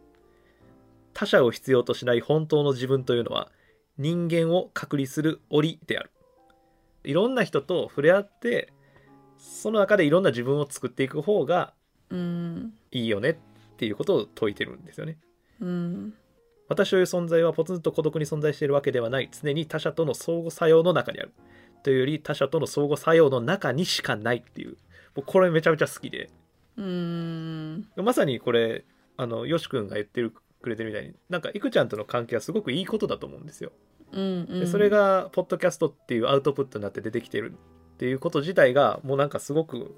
[1.13, 3.51] 他者を必要としない本当の自分というのは
[3.99, 6.11] 人間を隔離する檻である。
[7.05, 8.73] いろんな人と触れ合って
[9.39, 11.75] その中でいろんな自分を作っていく方が
[12.11, 12.73] うん。
[12.91, 13.37] いいよねっ
[13.77, 15.19] ていうことを説いてるんですよね。
[15.61, 16.15] うん。
[16.69, 19.29] 私という存在はポツンと孤独に存在しているわけではない。
[19.31, 21.33] 常に他者との相互作用の中にある
[21.85, 24.77] というより他者との相互作用の中にしかないっていう。
[25.15, 26.31] 僕これめちゃめちゃ好きで。
[26.79, 27.87] うん。
[27.97, 28.85] まさにこれ
[29.17, 33.71] あのよし君が言ってるくれてるみたいになんかいくちゃんとの関係はすごくいいことだと思うんですよ。
[34.13, 34.61] うんうん。
[34.61, 37.53] でそれがポッドキャストっていうアウトプットになって出てきてる
[37.95, 39.95] っていうこと自体がもうなんかすごく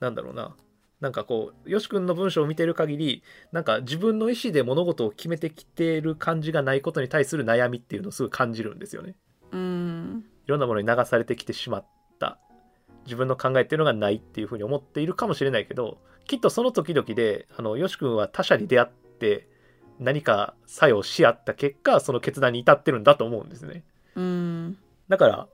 [0.00, 0.56] なんだろうな。
[1.00, 9.14] なんかこうよし君の文章を見てる限りなんか自分の意思で物事を決めてきてる感じがないことに対する悩みっていうのをすごい感じるんですよね。
[9.52, 11.86] うんいろんなものに流されてきてしまっ
[12.18, 12.38] た。
[13.04, 19.48] 自分の考えっていうのがないっていうふうに思っているかもしれないけどきっとその時々であのよし君は他者に出会って
[19.98, 23.84] 何か作用し合った結果その決断に至ってるんだと思うんですね。
[24.16, 24.78] うん。
[25.08, 25.48] だから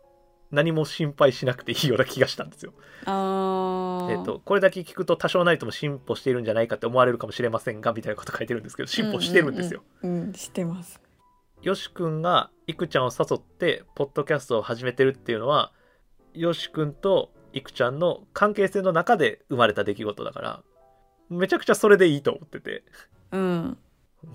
[0.51, 2.73] 何も心配しなくていいような気がしたんですよ。
[3.01, 9.83] えっ、とこれだけ聞くと多少なりとも進歩しているんじゃないかって思われるかもしれませんがみたいなこと書いてるんですけど進歩してるんですよ。
[10.03, 10.35] うんうんうん、うん。
[10.35, 11.01] してます
[11.63, 15.73] よし君がいくちゃんを誘ってポッドキャストを始めてるっていうのは
[16.33, 20.63] よし君といくちゃんの関係性の中で生まれた出来事だから
[21.29, 22.83] めちゃくちゃそれでいいと思ってて。
[23.33, 23.79] うん。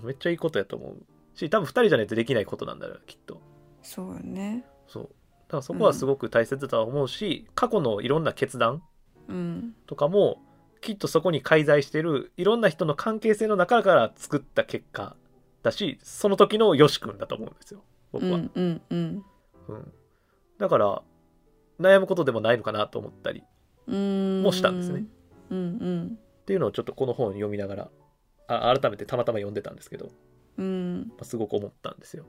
[0.02, 0.96] めっちゃいいことやと思う
[1.34, 3.40] し多分2人じゃないとできないことなんだよきっと。
[3.82, 4.64] そうよね。
[4.86, 5.02] そう。
[5.02, 8.82] だからそこはすごく大切だとは思うし、過去のいろんな決断
[9.28, 9.74] うん。
[9.86, 10.38] とかも
[10.80, 15.16] きっとそこに介在してるいろんな人の関係性の中から作った結果
[15.66, 17.82] だしその時のよし君だと思うんですよ。
[18.12, 19.24] 僕は、うんうんうん。
[19.66, 19.92] うん。
[20.58, 21.02] だから
[21.80, 23.42] 悩むことでもないのかなと思ったり
[23.88, 25.06] もしたんですね。
[25.50, 26.18] うんうん。
[26.46, 27.90] ていうのをちょっとこの本を読みながら
[28.46, 30.08] あ改めてたまたま読んでたんですけど、
[30.56, 31.08] うん。
[31.08, 32.26] まあすごく思ったんですよ。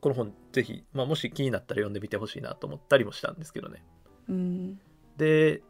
[0.00, 3.84] この本ぜひ、まあ、もし気になったら読んでみてほしいなと思ったりもしたんですけどね。
[4.28, 4.80] うん。
[5.18, 5.62] で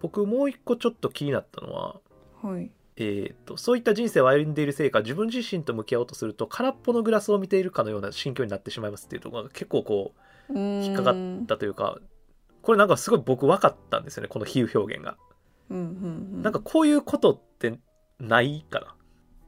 [0.00, 2.00] 僕もう一個ちょっと気になったのは
[2.40, 10.12] はいえー、とそういった人生を歩んでいるせいか自分自身と向き合おうとすると空っぽのグラスを見ているかのような心境になってしまいますっていうところが結構こ
[10.50, 11.14] う引引っかかっ
[11.46, 11.98] たというか
[12.62, 15.16] これなんかすごい僕分かったんですよねこの比喩表現が、
[15.70, 15.86] うんうんう
[16.38, 16.42] ん。
[16.42, 17.78] なんかこういうことって
[18.18, 18.94] ないかな。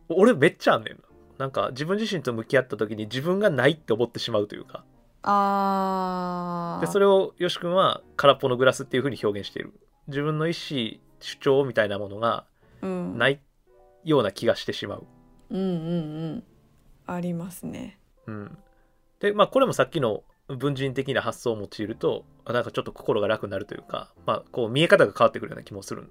[0.09, 1.03] 俺めっちゃあんねんな。
[1.39, 4.85] なんか自分自身と向き合った時に自分がないって思ってしまうというか。
[5.23, 6.87] あー。
[6.87, 9.75] でそれをよし君は空っぽのグラスっていう風に表現している。
[10.09, 12.47] 自分の意思主張みたいなものが
[12.83, 13.19] うん。
[13.19, 13.41] ない
[14.05, 15.07] ような気がしてしまう。
[15.51, 16.45] うんうんうん。
[17.07, 17.99] ありますね。
[18.27, 18.59] うん、
[19.21, 26.11] でまあこれもさっきの文人的な発想を用いるとあなんかちょっと心が楽になるというか、まあ、こう見え方が変わってくるような気もする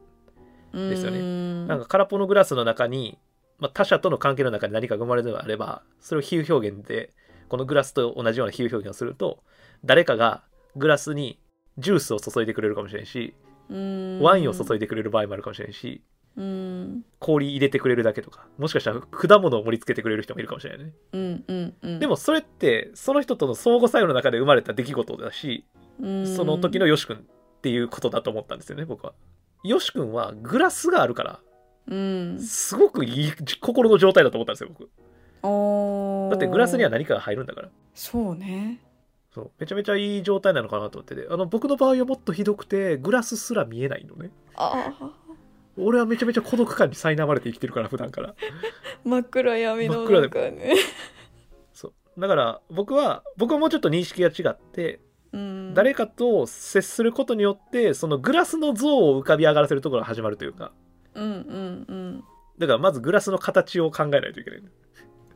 [0.74, 1.20] ですよね。
[1.20, 3.18] ねなんか空っぽのグラスの中に、
[3.60, 7.14] まあ、他者との関係の中に何かが生まれるのであればそれを比喩表現で
[7.50, 9.44] このグラスと同じような比喩表現をすると
[9.84, 10.44] 誰かが
[10.76, 11.40] グラスに
[11.78, 13.34] ジュースを注いでくれるかもしれんし
[14.22, 16.02] ワインを注いでくれる場合もあるかもしれんし
[16.38, 17.06] うん。
[17.20, 20.94] 氷入れてくれるだけとかもしかしたら果物を盛り付けてくれる人もいるかもしれないね。
[21.14, 22.00] うんうんうん。
[22.00, 25.66] でもそれってその人との相互作用の中で生まれた出来事だし
[26.00, 26.06] そ
[26.46, 27.22] の時のよし君っ
[27.62, 29.14] ていうことだと思ったんですよね僕は。
[29.64, 31.40] よし君はグラスがあるから
[31.88, 32.40] うん。
[32.40, 34.90] すごくいい心の状態だと思ったんですよ僕。
[36.32, 37.70] だってグラスには何かが入るんだから。
[37.94, 38.80] そうね。
[39.34, 39.52] そう。
[39.60, 41.28] めちゃめちゃいい状態なのかなと思ってて。
[41.30, 44.32] あの僕の場合はもっとひどくてグラスすら見えないのね。
[44.56, 45.12] ああ
[45.78, 48.36] 俺はめちゃめちゃ孤独感に苛まれて生きてるから普段から。
[49.04, 50.76] 真っ暗闇の真っ中ね。
[51.74, 52.20] そう。
[52.20, 55.00] だから僕は僕はもうちょっと認識が違って
[55.32, 55.74] うん。
[55.74, 60.74] 誰かと接することによってそのグラスの像を浮かび上がらせるところが始まるというか。
[61.16, 62.24] うんうんうん。
[62.58, 64.64] だからまずグラスの形を考えないといけない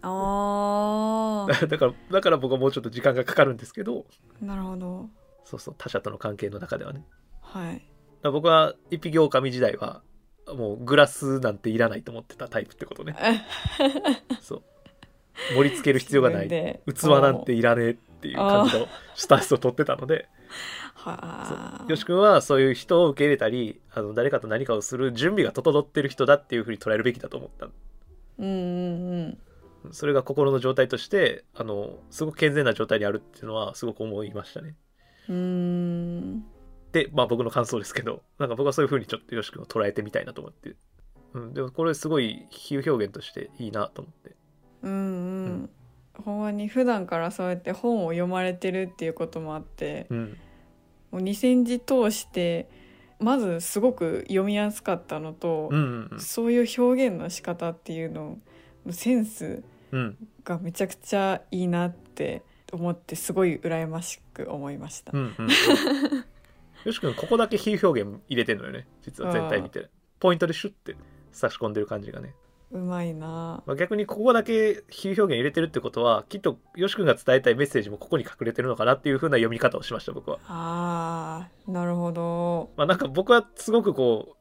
[0.02, 4.06] ああ だからだから僕はもうちょっと時間がかかるんですけど。
[4.42, 5.10] なるほど。
[5.46, 7.06] そうそう他者との関係の中ではね。
[7.42, 7.88] はい。
[8.22, 10.04] ら僕は一匹狼時代は
[10.54, 13.16] もうグラスなんていらないと思ってたタイプってことね。
[14.42, 14.64] そう。
[15.56, 16.48] 盛り付ける必要がない。
[16.48, 20.28] 器なんていらねえっていう感じのスタンスを取ってたので。
[20.94, 21.86] はあ。
[21.88, 27.68] よし君はそういう人を受け入れたりあの誰かと何かをする準備が整ってる人だっていうふうに捉えるべきだと思った。
[28.38, 29.38] うんうん。
[29.92, 34.76] それが心の状態としてあのすごく健全な状態にあるっていうのはすごく思いましたね。
[35.28, 36.46] うん
[37.14, 40.76] まあ僕の感想ですけど なんか僕はそういうふうにちょっとよし君を捉えてみたいなと思って、
[41.34, 44.36] うん、でもこれすごい比喩表現としていいなと思って。
[44.84, 44.96] うんう
[45.50, 45.70] ん。
[46.24, 50.38] ほんまに普段からそうやって本を読まれてるっていうこともあってうん。
[51.12, 52.70] もう2,000字通して
[53.20, 56.20] まずすごく読みやすかったのとうんうんうん。
[56.20, 58.38] そういう表現の仕方っていうの
[58.86, 60.18] のセンスうん。
[60.44, 65.12] がめちゃくちゃいいなって思ってすごい羨ましく思いました。
[65.14, 65.18] う。
[65.18, 65.50] んうん
[66.86, 68.88] よし君ここだけ比喩表現入れてんのよね。
[69.02, 69.90] 実は全体見て。
[70.20, 70.96] ポイントでシュッて
[71.32, 72.36] 差し込んでる感じがね、
[72.72, 73.64] うまいな。
[73.66, 80.40] まあ、逆にここだけ比喩表現入れてるってことはきっとよし君が伝えたいメッセージもここに隠れてるのかなっていう風な読み方をしました僕は。
[80.48, 82.70] あーなるほど。
[82.78, 84.36] まあなんか僕はすごくこ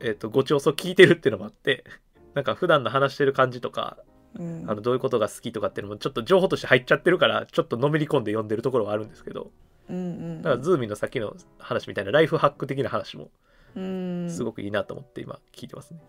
[0.00, 1.84] うえっ、とご調査聞いてるっていうのもあって
[2.34, 3.96] なんか普段の話してる感じとか
[4.38, 4.64] うん。
[4.68, 9.50] あのどういうことが好きとかっていうのもちょっと情報として入っちゃってるからちょっとのめり込んで読んでるところはあるんですけど
[9.88, 10.00] うんう
[10.38, 10.42] ん。
[10.42, 13.30] だからズーミンのさっきの話みたいなライフハック的な話も
[13.74, 14.30] うん。
[14.30, 16.00] すごくいいなと思って今聞いてますね。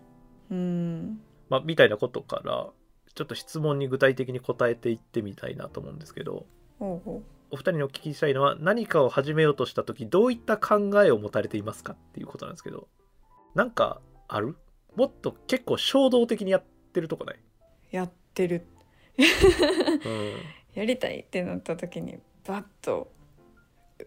[0.50, 1.20] うん。
[1.48, 2.68] まあ、みたいなことから
[3.14, 6.46] ちょっと質問に具体的に答えていってみたいなと思うんですけど
[6.78, 12.86] お二人にお聞きしたいのは何かを始めようとした時どういった考えを持たれていますかっていうことなんですけど
[13.54, 14.56] なんかある？
[14.94, 18.66] もっと結構衝動的にやってるとこない、うやってる。
[19.18, 20.32] うん、
[20.74, 23.10] やりたいってなった時にバッと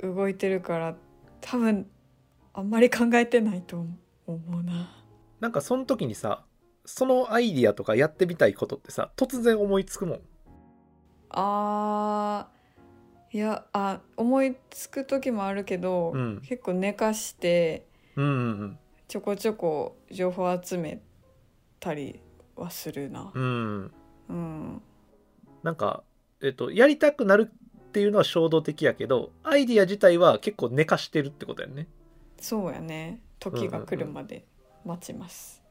[0.01, 0.95] 動いてるから
[1.41, 1.87] 多分
[2.53, 3.85] あんまり考えてないと
[4.27, 4.89] 思うな。
[5.39, 6.45] なんかその時にさ
[6.85, 10.21] そのアイディアとかやってみたいことってさ突然思いつくもん？
[11.29, 16.41] あーいやあ思いつく時もあるけど、うん。
[16.41, 18.29] 結構寝かしてうんう
[18.65, 21.01] んちょこちょこ情報集め
[21.79, 22.21] たり
[22.55, 23.31] はするな。
[23.33, 23.39] う。
[23.39, 23.91] んうん。
[24.29, 24.81] うん、
[25.63, 26.03] なんか
[26.41, 27.51] えっとやりたくなる
[27.91, 31.89] っていうのは衝動的やけどアイディア自体は結構寝かしてるってことやね。
[32.39, 33.21] そうやね。
[33.37, 34.45] 時が来るまで
[34.85, 35.61] 待ちます。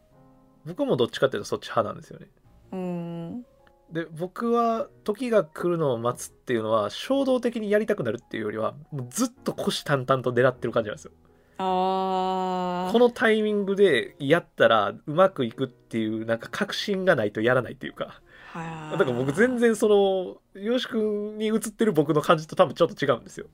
[0.67, 2.29] 僕もどっちかっていうとそっち派なんですよね。
[2.73, 3.43] うん。
[3.91, 11.13] で僕は時が来るのを待つっていうのは衝動的にやりたくなるっていうよりはもうずっと虎視眈々と狙ってる感じなんですよ。
[11.57, 12.93] あー。
[12.93, 18.05] このタイミングでやったらうまくいくっていうなんか確信がないとやらないっていうか。
[18.05, 18.21] は
[18.55, 23.47] だから僕全然そのよし君に映ってる僕の感じと多分ちょっと違うんですよ。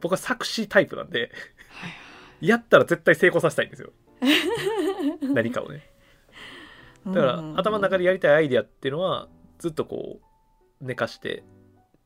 [0.00, 1.30] 僕は作詞タイプなんで
[2.40, 3.92] やったら絶対成功させたいんですよ。
[5.32, 5.88] 何かをね。
[7.06, 7.58] だからうん。
[7.58, 10.20] 頭の中でやりたいアイデアっていうのはずっとこ
[10.80, 11.44] う寝かして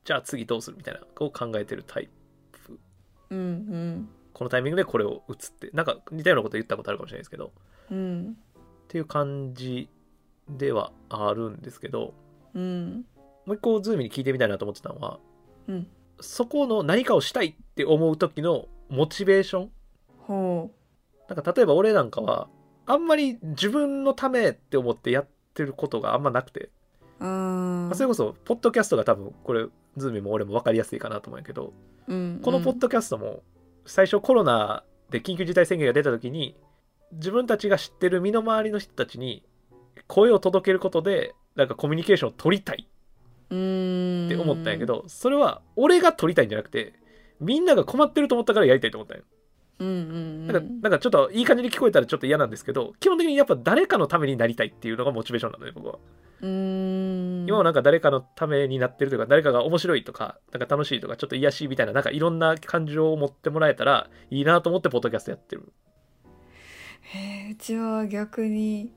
[0.04, 2.10] じゃあ次どうするみたいなこう考えてるタイ
[2.52, 2.78] プ。
[3.30, 4.08] うんうん。
[4.34, 7.52] このタイミングでこれを打つってなんか似たようなこと言ったことあるかもしれないですけど。
[7.90, 8.36] うん。
[8.84, 9.88] っていう感じ
[10.48, 12.14] ではあるんですけど
[12.54, 13.04] うん。
[13.44, 15.18] もう一個ズームに聞いてみたいなと思ってたのは
[15.68, 15.86] うん。
[16.20, 19.70] そこの何かをしたいって思う時のモチベーション？
[20.26, 20.70] ほ
[21.28, 22.48] なんか例えば俺なんかは
[22.86, 26.70] あんまり自分のためって思ってやってることがあんまなくて、
[27.20, 31.72] うあそれこそポッドキャストが多分これズームも俺も分かりやすいかなと思うんやけど
[32.06, 32.40] うん。
[32.42, 33.42] このポッドキャストも
[33.84, 36.56] 最初コロナで緊急事態宣言が出た時に
[37.12, 39.44] 自分たちが知ってる身の回りの人たちに
[40.06, 42.88] 声を届けることでなんかコミュニケーションを取りたい。
[43.50, 44.26] うん。
[44.26, 46.94] って思ったんやけどそれは俺が取りたいんじゃなくて
[47.40, 49.24] みんなが困ってると思ったからやりたいと思ったんよ。
[49.78, 55.98] うんうんなんかなんかちょっといい感じに聞こえたらちょっと嫌なんですけど基本的にやっぱ誰かのためになりたいっていうのがモチベーションなのね僕は。
[56.40, 57.46] うん。
[57.46, 65.72] 今はなんか誰かのためになってるというか誰かが面白いとかなんか楽しいとかちょっと癒やしいみたいななんかいろんな感情を持ってもらえたらいいなと思ってポッドキャストやってる。
[67.02, 68.92] へえうちは逆に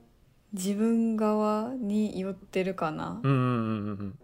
[0.52, 4.18] 自分側に寄ってるかな、うんうんうんうん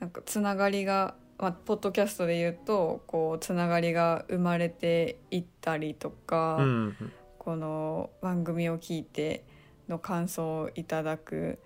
[0.00, 7.12] なんかつながりが、まあ、ポッドキャストで言うとこうつながりが生まれていったりとか、うんうんうん。
[7.36, 9.44] この番組を聞いて
[9.88, 11.58] の感想をいただく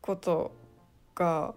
[0.00, 0.54] こと
[1.14, 1.54] が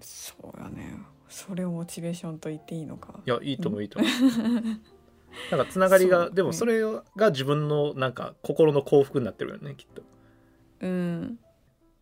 [0.00, 0.98] そうやね。
[1.28, 3.20] それをモチベーションと言っていいのか。
[3.24, 5.56] いやいいと思ういいと思う。
[5.56, 6.82] なんかつながりが そうでもそれ
[7.16, 10.02] が自分のなんか心の幸福になってるよねきっと
[10.80, 11.38] うん。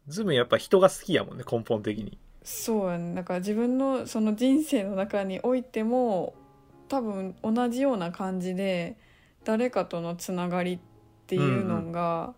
[0.06, 2.18] ズームやっぱ人が好きやもんね根本的に。
[2.42, 3.14] そうやね。
[3.14, 6.34] だから自分のその人生の中においても
[6.88, 8.96] 多分同じような感じで
[9.44, 10.78] 誰かとのつながりっ
[11.26, 12.34] ていうのが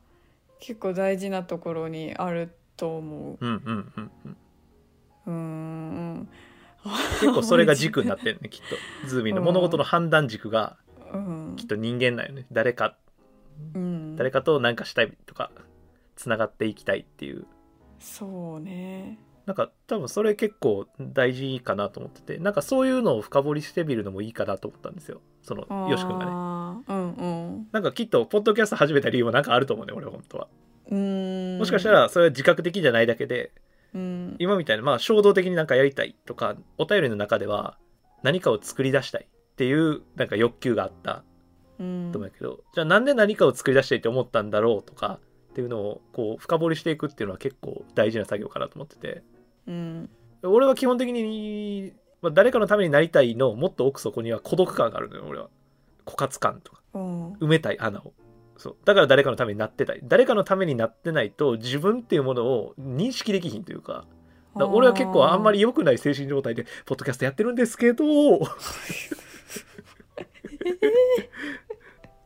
[0.59, 3.47] 結構大事なところにあると思う。
[3.47, 4.33] んうんうんうん。
[4.33, 4.37] う。
[5.27, 6.29] うーん。
[7.21, 8.61] 結構それが軸になってるね きっ
[9.03, 9.09] と。
[9.09, 10.77] ズーミンの物事の判断軸が
[11.13, 11.55] うん。
[11.57, 12.47] きっと人間なんよね。
[12.51, 12.97] 誰か。
[13.75, 14.17] うん。
[14.17, 15.51] 誰かと何かしたいとか
[16.21, 17.47] つながっていきたいっていう。
[17.99, 19.19] そうね。
[19.47, 25.23] なんか多分それ結構大事かなと思っててなんかそういうのを深掘りしてみるのもいいかなと思ったんですよ。
[25.43, 26.31] そのよし君がね。
[26.31, 27.27] うんう
[27.63, 27.69] ん。
[27.73, 30.49] なんかきっとポッドキャスト始めた理由もなんかあると思うね俺本当は。
[30.91, 31.59] うーん。
[31.59, 33.51] もしかしたらそれは自覚的じゃないだけで
[33.95, 34.37] うん。
[34.39, 37.79] 今みたいなまあ衝動的になんかやりたいとかお便りの中では
[38.23, 41.25] 何かを作り出したいっていうなんか欲求があった
[41.79, 45.19] うんと思うけど、じゃあなんで何かを作り出したいって思ったんだろうとか
[45.51, 49.23] っていうのをこう深掘りしていくっていうのは結構大事な作業かなと思ってて。
[49.67, 50.11] うん。
[50.43, 51.93] 俺は基本的に、
[52.23, 55.49] まあ、誰かのためになりたいのもっと奥底には孤独感があるのよ俺は。
[56.07, 56.83] 枯渇感とか。
[56.95, 57.33] うん。
[57.35, 58.13] 埋めたい穴を。
[58.57, 58.77] そう。
[58.85, 60.01] だから誰かのためになってたい。
[60.05, 64.07] 誰かのためになってないと自分っていうものを認識できひんというか。
[64.55, 68.05] 俺は結構あんまり良くない精神状態でポッドキャストやってるんですけど。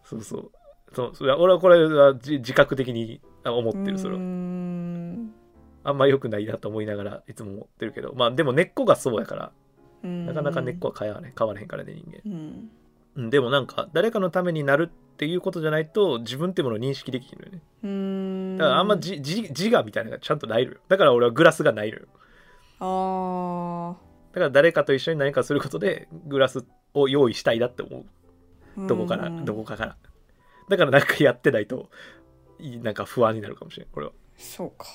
[0.05, 0.51] そうそう
[0.95, 4.21] そうそれは俺はこれは自自覚的にあ思ってるそれは。
[5.87, 9.53] あんまり良くないなと思いながらいつも思ってるけどまあでも根っこがそうやから
[10.03, 12.21] うんなかなか根っこは変わら,、ね、変わらへんからね人間。
[12.25, 12.71] うん。
[13.17, 17.63] うんでもなんか誰かのためになるっていうことじゃないと自分ってものを認識できひんのよね。
[17.85, 17.91] うー
[18.55, 18.59] ん。
[18.59, 20.79] だからあんまじじ自我みたいなのがちゃんとないのよ。
[20.89, 22.07] だから俺はグラスがないのよ。
[22.81, 23.95] あ
[24.33, 28.05] だから誰かと一緒に何かすることでグラスを用意したいなって思
[28.77, 28.81] う。
[28.81, 29.45] ーどこからうん。
[29.45, 29.97] どこかから
[30.69, 31.91] だからなんかやってないと
[32.59, 34.13] いなんか不安になるかもしれないこれは。
[34.37, 34.87] そうか。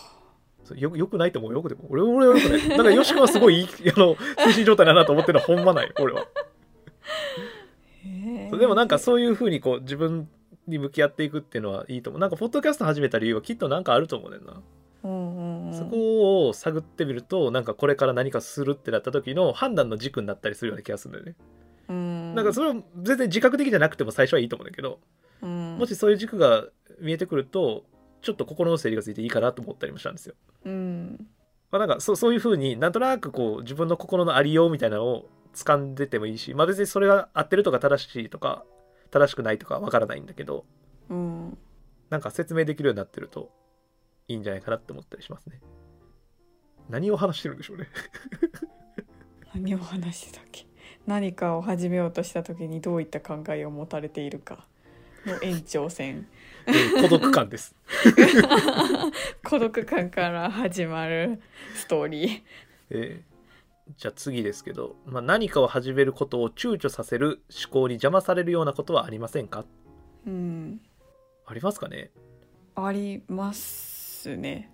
[0.76, 1.86] よよくないと思うよくでも。
[1.90, 2.70] 俺俺はよくない。
[2.70, 6.28] だからよしはすごいいい あの精神状態だなと思ってるのはほんまない俺は。
[8.58, 10.28] でもなんかそういうふうにこう自分
[10.68, 12.20] に向き合っていくっていうのはいいと思う。
[12.20, 14.62] なんかポッドキャスト始めた理由はきっとなんかあると思うねんな、
[15.04, 15.74] うんうんうん。
[15.74, 21.36] そこを探ってみるとなんかこれから何かするってなった時の判断の軸になったりするような気がするんだよね、
[21.90, 22.36] うん。
[22.36, 25.00] なんかそれは全然自覚的じゃなくても最初はいいと思うんだけど、
[25.42, 25.78] うん。
[25.78, 26.66] もしそういう軸が
[27.00, 27.86] 見えてくると
[28.22, 30.36] ちょっと心の整理がついていいかなと思ったりもしたんですよ。
[30.66, 31.28] うん。
[31.72, 38.64] まあ、なんかそうそういうふうになんとなくこう自分の心のありようみたいなのを掴んでてもいいし、まあ、別にそれが合ってるとか正しいとか
[39.12, 40.66] 正しくないとかわからないんだけど
[41.10, 41.58] うん。
[42.10, 43.52] なんか説明できるようになってると
[44.28, 45.60] いいんじゃないかなって思ったりしますね。
[46.90, 47.88] 何を話してるんでしょうね。
[49.54, 50.66] 何を話してたっけ。
[51.06, 54.68] 何かを始めようとした時にどういった考えを持たれているか
[55.26, 56.28] の延長線
[56.68, 57.76] うん孤独感です。
[59.44, 61.42] 孤独感から始まる
[61.76, 62.42] ストーリー。
[62.92, 63.30] えー
[63.98, 69.66] じゃあ次ですけど、まあ、何かを始めることを躊躇させる思考に邪魔されるようなことはありませんか？
[70.28, 70.80] うん。
[71.48, 72.12] ありますかね？
[72.76, 74.70] ありますね。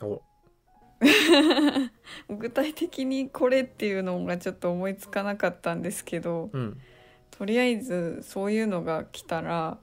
[0.00, 0.22] お。
[2.34, 6.80] 具体的にこれっていうのがちょっと思いつかなかったんですけどうん
[7.32, 9.78] とりあえずそういうのが来たら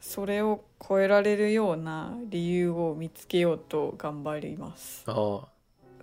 [0.00, 5.04] それを超えられるような理由を見つけようと頑張ります。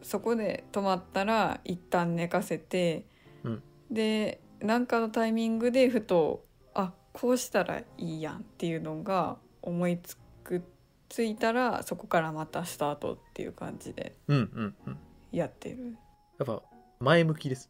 [0.02, 3.06] そこで止まったら一旦寝かせて、
[3.44, 3.64] うん。
[3.92, 10.64] で何かのタイミングでふとあこうしたらいいやんっていうのが思いつく
[11.08, 14.98] ついたらそこからまたスタートっていう感じでうんうんうん。
[15.32, 15.96] やってる。
[16.40, 16.64] やっぱ
[17.00, 17.70] 前向きです。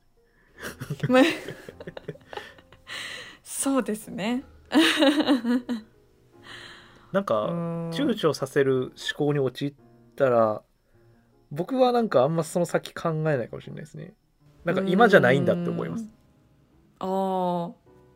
[1.10, 1.24] まあ
[3.44, 4.44] そうですね。
[7.12, 7.90] なんかうん。
[7.92, 9.74] 躊躇させる思考に陥っ
[10.16, 10.64] たら
[11.52, 14.14] 僕はなんかあんまその先考えないかもしれないですね。
[14.64, 16.04] なんか今じゃないんだって思います。
[16.04, 16.10] うん。
[17.00, 17.72] ああ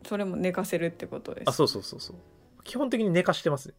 [0.06, 1.48] それも寝かせるってことです。
[1.48, 2.16] あそうそうそうそう。
[2.64, 3.74] 基本的に寝かしてますね。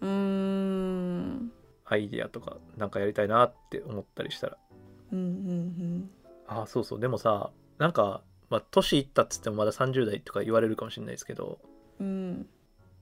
[0.00, 1.52] うーん。
[1.84, 4.56] アイディアとかなんかやりたいなって思ったりしたら。
[5.12, 6.10] うんうん
[6.46, 7.00] あそうそう。
[7.00, 8.22] でもさなんか
[8.52, 11.58] まあ年いったっつってもまだ30代とか言われるかもしれないですけど
[11.98, 12.06] うん。
[12.06, 12.46] うん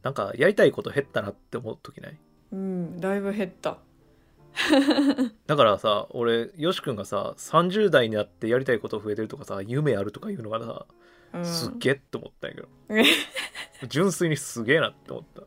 [0.03, 2.17] なんかやりたいこと減ったなって思う時ない？
[2.53, 3.77] うんだいぶ減った。
[5.47, 10.87] だからさ俺よし君がさ30代になってやりたいこと増えてるとかさ夢あるとかいうのがさ
[11.35, 11.45] うん。
[11.45, 13.05] すっげえって思ったんやけど、え
[13.89, 15.43] 純粋にすげえなって思った。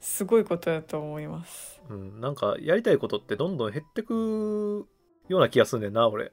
[0.00, 1.80] すごいことだと思います。
[1.88, 4.86] うん、なんかやりたいことってどんどん減ってく
[5.28, 6.32] ような気がすんねんな俺。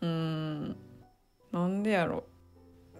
[0.00, 0.76] うん
[1.54, 2.24] なんでやろ。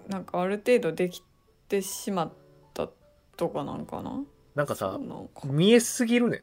[0.09, 1.23] なんかある程度でき
[1.69, 2.33] てしまっ
[2.73, 2.89] た
[3.37, 4.23] とかなんかな。
[4.55, 5.01] なんかさ
[5.45, 6.43] 見えすぎるねん。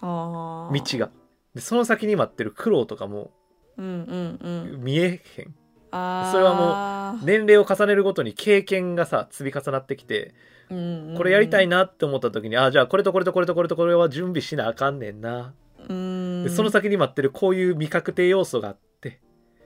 [0.00, 1.10] あ道が。
[1.54, 3.30] でその先に待ってる苦労とかも
[3.76, 4.82] うんうんうん。
[4.82, 5.54] 見えへん。
[5.90, 10.34] それはも年齢を重ねるごとに経験がさ積み重なってきて
[10.70, 11.16] うんうんうん。
[11.18, 15.52] これやりたいなって思った時に、あじゃあこれとこれとこれとこれとこれは準備しなあかんねんな、
[15.88, 16.44] うん。
[16.44, 18.78] でその先に待ってるこういう未確定要素があっ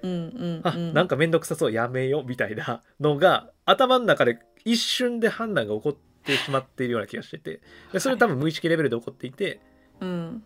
[0.02, 0.60] て、うんうん。
[0.64, 7.60] あなんかめんどくさそうやめようみたいな のが頭の中で一瞬で判断が起こってしまっているような気がしてて。
[7.92, 9.60] でそれ多分無意識レベルで起こっていて、
[10.00, 10.42] うん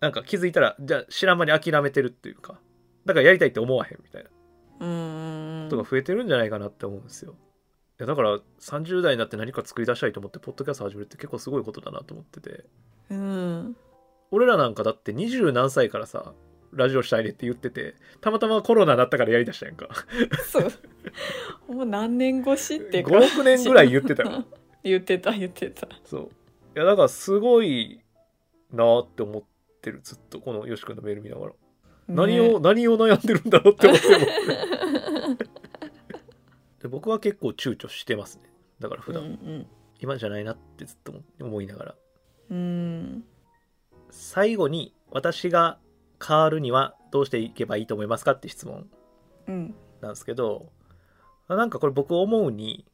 [0.00, 2.58] なんか気づいたらじゃあ知らん間に諦めてるっていうか
[3.04, 4.30] だからやりたいって思わへんみたいな。
[4.80, 7.32] ことが増えてるんじゃないかなって思うんですよ。
[7.32, 12.64] いやだから30代になって何か作り出したいと思ってポッドキャスト始めるって結構すごいことだなと思ってて。
[13.10, 13.76] うん。
[14.30, 16.32] 俺らなんかだって二十何歳からさ
[16.72, 19.88] ラジオしたいねって言っててたまたまコロナだったからやりだしたやんか。
[20.48, 21.74] そう。
[21.74, 24.44] もう何年越しって56年ぐらい言ってたよ。
[24.84, 25.88] 言ってた言ってた。
[26.04, 26.30] そう。
[26.76, 28.00] いやだからすごい
[28.72, 29.42] なーって思っ
[29.82, 31.52] てるずっとこのよし君のメール見ながら、
[32.08, 34.16] 何を何を悩んでるんだろうって思っても。
[36.80, 38.50] で僕は結構躊躇してますね。
[38.78, 39.66] だから普うん段、
[40.00, 41.94] 今じゃないなってずっと思いながら。
[42.50, 43.24] うんうん。
[44.10, 45.78] 最後に私が
[46.24, 48.86] 変わるにはどうしていけばいいと思いますかって質問
[49.48, 49.74] うん。
[50.00, 50.70] なんですけど
[51.48, 52.86] なんかこれ僕思うに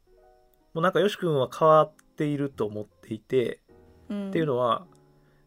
[0.73, 3.61] もうなんかよし君は変わっていると思っていて
[4.09, 4.29] うん。
[4.29, 4.87] っていうのは、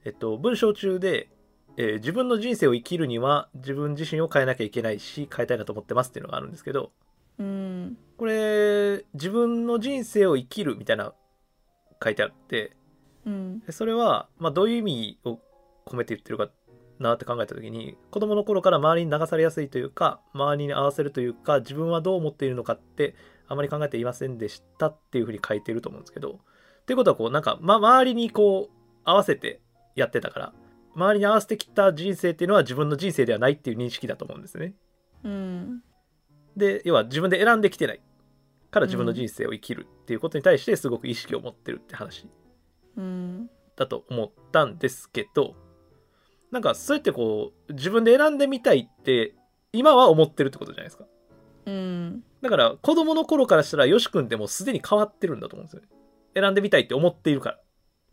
[0.04, 1.30] えっと、文章中で、
[1.76, 6.92] えー自分の人生を生きるには自分自身を変えなきゃいけないし変えたいなと思ってますっていうのがあるんですけど
[7.38, 7.96] うん。
[8.18, 11.14] これ自分の人生を生きるみたいな
[12.02, 12.76] 書いてあって
[13.24, 13.60] うん。
[13.60, 15.38] でそれは、まあ、どういう意味を
[15.86, 16.50] 込めて言ってるか
[17.02, 23.14] なって考えた時に子供の頃から周りに流されやすいというか周りに合わせるというか自分はどう思っているのかって
[23.48, 26.40] あまり考えていませんでしたっていうふうに書いてると思うんですけど
[26.82, 28.72] っていうことはこうなんか、ま、周りにこう
[29.04, 29.60] 合わせて
[29.96, 30.52] やってたから
[30.94, 34.74] 周りに合わせてきた人生っていうのは自分の人生ではないっていう認識だと思うんですね。
[35.24, 35.82] うん。
[36.56, 38.00] で要は自分で選んできてない
[38.70, 42.28] から自分の人生を生きるっていうことに対してすごく意識を持ってるって話
[42.96, 43.50] うん。
[43.76, 45.54] だと思ったんですけど
[46.50, 49.34] なんかそうやってこう自分で選んでみたいって
[49.72, 51.04] 今は思ってるってことじゃないですか。
[51.66, 52.22] うん。
[52.42, 55.88] だから子供の頃からしたらよし君ってもうすでに変わってるんだと思うんですよね。
[56.34, 57.58] 選んでみたいって思っているから。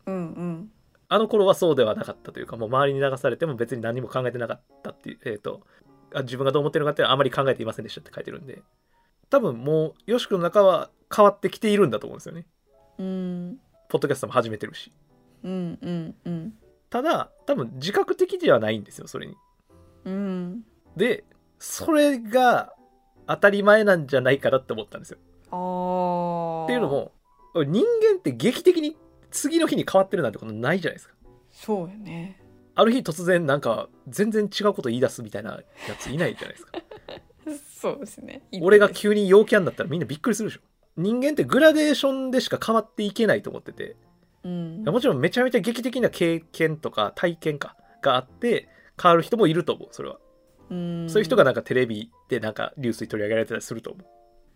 [0.07, 0.71] うんうん。
[1.09, 5.61] あの頃はそうではなかったというかもう周りに流されても別に何も考えてなかったっていうえっ、と
[6.13, 8.61] あ自分がどう思ってるのかっていうのはあまり考えていませんでしたって書いてるんで。
[9.29, 12.45] 多分もうよし君の中は変わってきているんだと思うんですよね。
[12.97, 13.59] うん。
[13.89, 14.91] ポッドキャストも始めてるし。
[15.43, 16.53] うんうんうん
[16.89, 19.35] ただ多分自覚的ではないんですよそれに。
[20.05, 20.63] うん。
[20.95, 21.23] で
[21.59, 22.73] それが
[23.27, 25.17] 当たり前なんじゃないかなって思ったんですよ。
[25.51, 27.11] ああっていうのも
[27.55, 28.95] 人間って劇的に
[29.31, 31.15] 次の日に変わってるなんてことないじゃないですか。
[31.51, 32.41] そうよね。
[32.75, 36.71] ある日突然なんか全然違うこと言い出すみたいなやついないじゃないですか。
[37.81, 38.43] そうですね。
[38.61, 40.61] 俺が急に陽キャになったらみんなびっくりするでしょ。
[40.95, 43.95] 人間ってグラデーションでしか変わっていけないと思ってて
[44.47, 44.83] うん。
[44.85, 48.69] もちろんめちゃめちゃ劇的な経験とか体験かがあって
[49.01, 50.17] 変わる人もいると思うそれは、
[50.69, 51.09] うん。
[51.09, 54.03] そういう人がなんかテレビでなんかニュースに取り上げられてたりすると思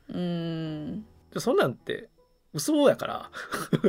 [0.10, 0.14] う。
[0.14, 1.06] うん。
[1.34, 2.10] でそんなんて
[2.54, 3.32] 嘘やから。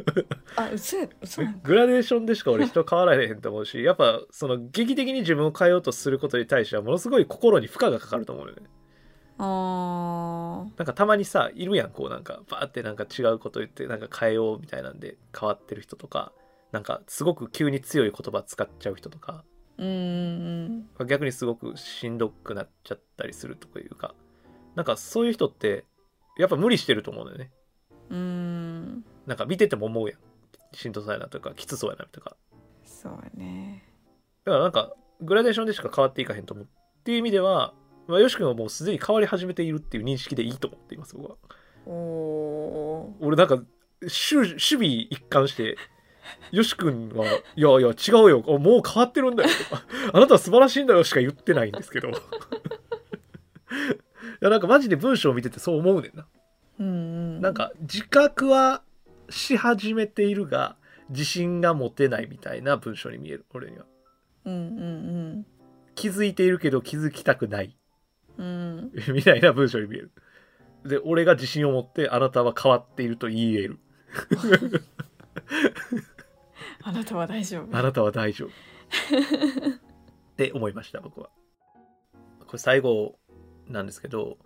[0.56, 8.62] あ嘘や嘘グラデーションでしか俺人変わらへんと思うしやっぱその劇的に自分を変えようとすることに対してはものすごい心に負荷がかかると思うよね
[9.44, 16.32] あなんかたまにさいるやんこうなんかバーってなんか違うこと言ってなんか変えようみたいなんで変わってる人とか
[16.70, 21.06] なんかすごく急に強い言葉使っちゃう人とかーうんうん。
[21.08, 24.14] 逆にすごくしんどくなっちゃったりするとかいうか
[24.76, 25.86] なんかそういう人って
[26.38, 27.50] やっぱ無理してると思うんだよね。
[28.10, 29.04] うん。
[29.26, 30.18] なんか見てても思うやん。
[30.76, 32.36] しんどそうやなとかきつそうやなとか。
[32.84, 33.84] そうやね。
[34.44, 36.66] だからなんかグラデーションでしか変わっていかへんと思う。
[36.66, 37.74] っていう意味では、
[38.08, 41.36] まあ、よし君はもうすでに変わり始めているっていう認識でいいと思っています僕は。
[41.86, 45.76] おお俺なんか守守備一貫して
[46.52, 47.26] よし君は
[47.56, 49.82] 「いやいや違うよもう変わってるんだよ」とか
[50.14, 52.10] 「あなたは素晴らしいんだよ」しか言ってないんですけど。
[54.42, 56.26] いやなんかマジで文章を見ててそう思うねんな。
[56.80, 56.90] うんう
[57.38, 57.40] ん。
[57.40, 58.82] なんか自覚は
[59.30, 60.76] し始めているが
[61.10, 63.86] 自信が持てないみたいな文章に見える俺には。
[64.44, 64.56] うんう
[65.38, 65.46] ん。
[65.94, 67.76] 気づいているけど気づきたくない
[68.82, 70.12] うんうんみたいな文章に見える。
[70.84, 73.78] で俺が自信を持ってあなたは変わっていると言える。
[76.82, 77.76] あなたは大丈夫。
[77.76, 78.48] あなたは大丈夫。
[78.48, 78.52] っ
[80.36, 81.30] て思いました僕は。
[82.46, 83.18] これ最後
[83.68, 84.38] なんですけど、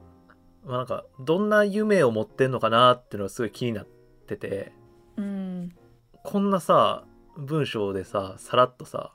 [0.65, 3.87] まあ、なんかどんな夢を持ってんのかなっていうのがすごい気になっ
[4.27, 4.73] てて。
[5.17, 5.75] うん。
[6.23, 7.05] こんなさ
[7.37, 9.13] 文章でささらっとさ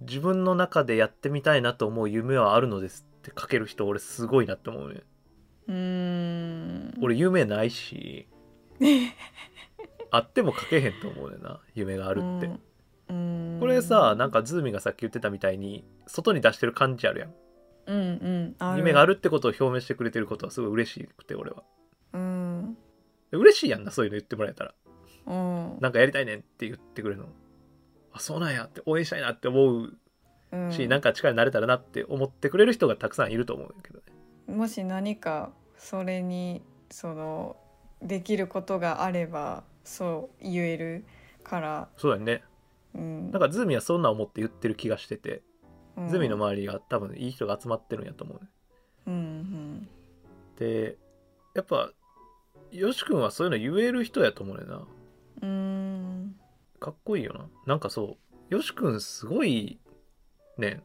[0.00, 5.02] 自分の中でやってみたいなと思う夢はあるのですって書ける人俺すごいなって思うね。
[5.68, 6.94] うーん。
[7.00, 8.26] 俺夢ないし
[10.10, 12.50] あっても書けへんと思うねんな夢があるって、
[13.08, 13.56] うん。
[13.60, 17.34] これさなんかズーミンがさっき言ってたみたいに外に出してる感じあるやん。
[17.86, 21.62] うんうん夢があるってことを表明してくれてることはすごい嬉しくて俺は。
[22.12, 22.76] うん。
[23.30, 24.74] 嬉しいやんなそういうの言ってもらえたら。
[25.26, 25.78] うん。
[25.80, 27.28] なんかやりたいねんって言ってくれるの。
[28.12, 29.96] あそうなんやって応援したいなって思う
[30.52, 30.72] うん。
[30.72, 34.04] し、なんか力になれたらなって思ってくれる人がたくさんいると思うけどね。
[34.54, 37.56] もし何かそれにその
[38.02, 41.04] できることがあればそう言える
[41.42, 42.42] から、そうだよね。
[42.94, 45.42] うん、なんかズーミンはそんな思って言ってる気がしてて、
[45.96, 46.08] うん。
[46.08, 48.48] ズーミンの周りが多分いい人が集まってるんやと思うね。
[49.06, 49.88] うん
[50.56, 50.96] で
[51.54, 51.90] やっぱ
[52.70, 54.86] よし君はそういうの言える人やと思うねんな。
[55.42, 55.48] うん。
[55.48, 56.36] うん
[56.78, 57.46] かっこいいよな。
[57.66, 58.16] なんかそ
[58.50, 59.78] うよし君すごい
[60.58, 60.82] ね。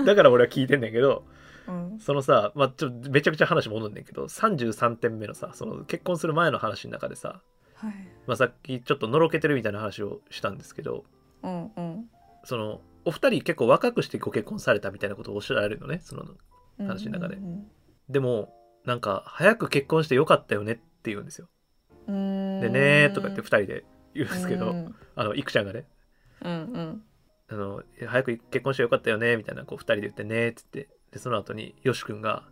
[0.00, 1.24] ん だから俺は聞いてんねんけど
[1.68, 1.98] うん。
[1.98, 7.40] そのさ、まあ、ちょっとめちゃくちゃ話戻んねんけど33点目のさその結婚する前の話の中でさ、
[7.74, 7.92] はい。
[8.26, 11.04] まあ、さっきちょっとのろけてるみたいな話をしたんですけど
[11.42, 12.10] うんうん。
[12.44, 16.24] そのお二人結構若くしてご結婚されたみたいなことをおっしゃられるのねその
[16.78, 17.36] うん話の中で。
[17.36, 17.66] うん
[18.08, 18.54] でも
[18.84, 21.48] なんか早く結婚してよかったよねって言うんですよ。
[22.06, 22.60] うん。
[22.60, 23.84] でねーとか言って2人で
[24.14, 24.94] 言うんですけど、うん。
[25.16, 25.86] あのいくちゃんがね。
[26.44, 27.02] うんうん
[27.48, 30.88] あの早く結婚してよかったよねみたいなこう2人で言ってねっつって。
[31.12, 32.42] でその後によし君が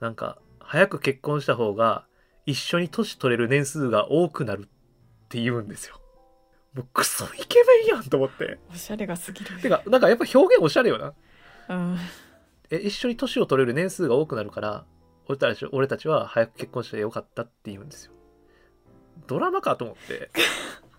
[0.00, 2.04] なんか早く結婚した方が
[2.46, 6.00] 一緒に年取れる年数が多くなるって言うんですよ。
[6.74, 8.58] もうクソイケメンやんと思って。
[8.72, 9.60] おしゃれが過ぎる。
[9.60, 11.14] てかなんかやっぱ表現おしゃれよな。
[11.68, 11.98] うん。
[12.70, 14.84] え一緒に年を取れる年数が多くなるから
[15.28, 18.12] 俺たち俺たちは早く結婚してよかったって言うんですよ。
[19.26, 20.30] ドラマかと思って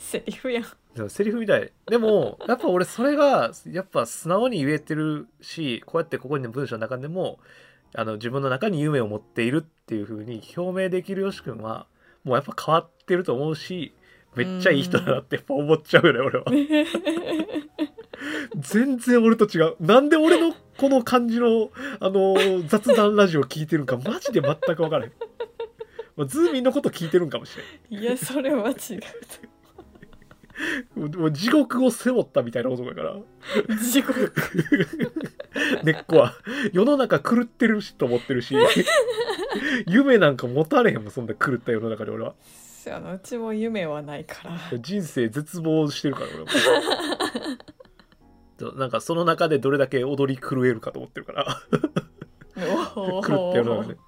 [0.00, 0.64] セリフやん。
[0.94, 1.70] でもセリフみたい。
[1.86, 7.38] でも やっぱ俺それがやっぱ素直に言えてるしこうやってここにの文章の中でも
[7.94, 11.86] あの自分の中に夢を持っているっていう風に表明できるよし君は
[12.24, 13.94] もうやっぱ変わってると思うし
[14.34, 16.44] めっちゃいい人だなってやっぱ思っちゃうよね俺は。
[18.56, 19.76] 全然俺と違う。
[19.80, 21.70] なんで俺のこの感じの
[22.00, 22.36] あの
[22.66, 25.12] 雑談ラジオ聞いてるんかマジで全く分からへん。
[26.16, 27.56] まあズーミンのこと聞いてるんかもし
[27.90, 28.00] れん。
[28.00, 28.76] いやそれは違う
[30.94, 33.16] もう地獄を背負ったみたいな男だから。
[33.76, 34.32] 地獄。
[35.82, 36.34] 根っこは。
[36.72, 38.54] 世の中狂ってるしと思ってるし
[39.86, 42.34] 夢なんか持たれへんもんそんな狂った世の中で俺は。
[42.92, 44.78] あのうちも夢はないから。
[44.78, 46.46] 人生絶望してるから俺は。
[48.58, 51.60] そうなんかその中でどれだけ踊り狂えるかと思ってるから。
[52.96, 53.98] お 狂った世の中で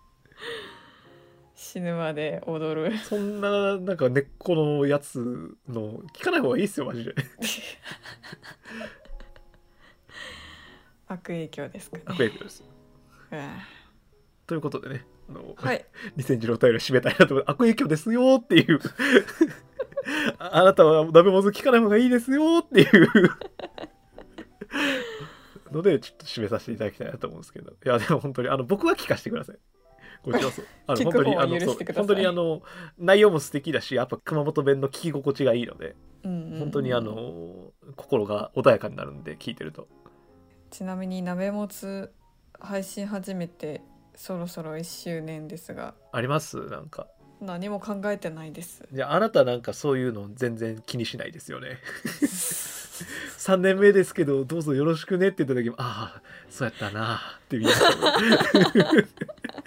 [1.72, 2.98] 死ぬまで踊る。
[2.98, 7.14] そんななんか根っこのやつの聞かない方がいいっすよマジで。
[11.08, 12.02] 悪影響ですかね。
[12.08, 12.62] 悪影響です
[13.30, 13.40] うん
[14.46, 15.86] ということでねあの、はい。
[16.18, 18.78] 2000字のお便りを締めたいなと悪影響ですよっていう。
[20.38, 23.08] あ あなたは鍋もず聞かない方がいいですよっていう。
[25.70, 27.70] のでちょっと締めさせていただきたいなと思うんですけど。
[27.70, 29.58] いやでも本当にあの僕は聞かせてください
[30.22, 31.58] こちらこそあの聞本当にあの
[31.94, 32.62] 本当にあの
[32.98, 39.88] 内容も素敵だしやっぱ熊本弁の聞き心地がいいのでうんうん本当にあの心が穏やかになるんで聞いてると。
[40.70, 42.12] ちなみに鍋もつ
[42.58, 43.82] 配信始めて
[44.14, 45.94] そろそろ1周年ですが。
[46.12, 46.66] あります？
[46.66, 47.08] なんか。
[47.40, 48.84] 何も考えてないです。
[48.92, 51.78] じゃああなたなんかそういうの全然気にしないですよね。
[53.38, 57.18] 3年目ですけどどうぞよろしくねって言った時もああそうやったなっ
[57.48, 59.61] て言いました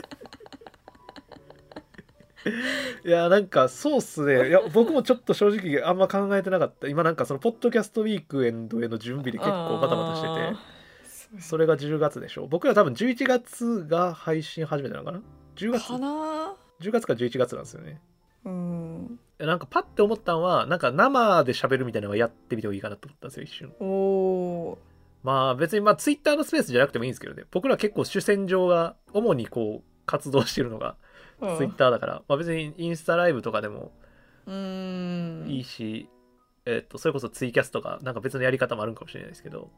[3.05, 4.49] いやなんかそうっすね。
[4.49, 6.87] いや僕もちょっと正直あんま考えてなかった。
[6.87, 11.37] 今なんかそのポッドキャストウィークエンドへの準備で結構バタバタしてて。
[11.37, 12.47] てそれが10月でしょ。
[12.47, 15.21] 僕ら多分11月が配信始めたのかな
[15.55, 15.87] ？10月？
[15.87, 17.99] かな？10月か11月なんですよね。
[18.45, 19.19] うん。
[19.39, 23.73] なんかパッて思ったのはなんか生で喋るみたいなのはやってみてもいいかなと思ったんですよ一瞬。
[23.79, 24.77] おお
[25.23, 27.43] まあ別にまあツイッターのスペースじゃなくてもいいんですけどね。
[27.51, 31.04] 僕ら結構主戦場が主にこう活動してるのがー
[31.39, 33.91] ツイッターだから、まあ別にインスタライブとかでも
[34.45, 35.45] うん。
[35.47, 36.09] いいし、
[36.65, 39.69] えっとそれこそツイキャスとかなんか別のやり方もあるんかもしれないですけど、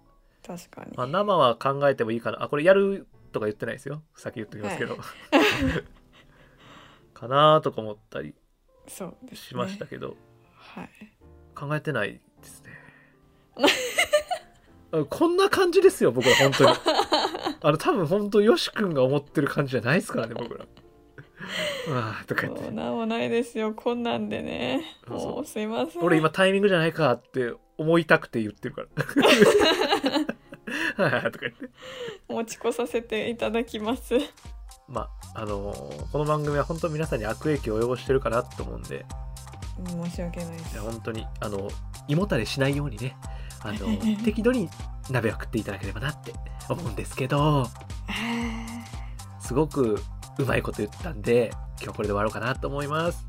[0.45, 2.43] 確かに、まあ、生は考えてもいいかな。
[2.43, 4.01] あこれやるとか言ってないですよ。
[4.15, 4.97] さっき言っておきますけど、
[7.13, 8.35] かなとか思ったり
[9.33, 10.15] しましたけど、
[10.53, 10.89] はい。
[11.55, 12.71] 考えてないですね。
[14.91, 16.75] あこんな感じですよ僕ら本当に。
[17.59, 20.65] あの多分本当よし君が思ってる感じじゃないですからね僕ら
[21.89, 22.71] ああとか言って。
[22.71, 23.73] なんもないですよ。
[23.73, 24.83] こんなんでね。
[25.07, 25.31] そうそう。
[25.35, 26.03] もうすいません。
[26.03, 28.83] 俺今タイミングじゃないかって思いたくて言ってるか
[30.97, 31.05] ら。
[31.09, 31.69] はいとか言って。
[32.27, 34.15] 持ち越させていただきます。
[34.87, 39.05] まああのーこの番組は本当皆さんに悪影響を及ぼしてるかなと思うんで。
[39.85, 41.67] 申し訳ないでいすや本当にあの
[42.07, 43.15] 胃もたれしないようにね
[43.61, 43.95] あの
[44.25, 44.69] 適度に
[45.11, 46.33] 鍋を食っていただければなって
[46.67, 47.67] 思うんですけど。
[49.39, 50.01] すごく
[50.39, 53.25] うまいこと言ったんで今日これで終わろうかなと思います。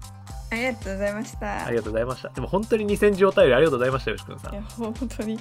[0.51, 1.67] ありがとうございました。
[1.67, 2.29] ありがとうございました。
[2.31, 4.53] でも本当に2000字お便りありがとうございましたよしくんさん。
[4.55, 5.39] いや本当に。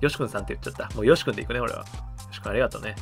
[0.00, 0.94] よしくんさんって言っちゃった。
[0.94, 1.78] もうよしくんでいくね俺は。
[1.80, 1.84] よ
[2.32, 2.94] しくんありがとうね。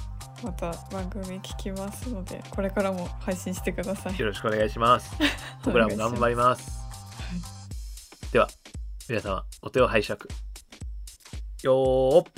[0.42, 4.18] また番組聞きますのでこれからも配信してください。
[4.18, 5.16] よろしくお願いします。
[5.64, 6.70] 僕らも頑張ります。
[8.32, 8.48] では
[9.08, 10.20] 皆様お手を拝借。
[11.62, 12.32] よーっ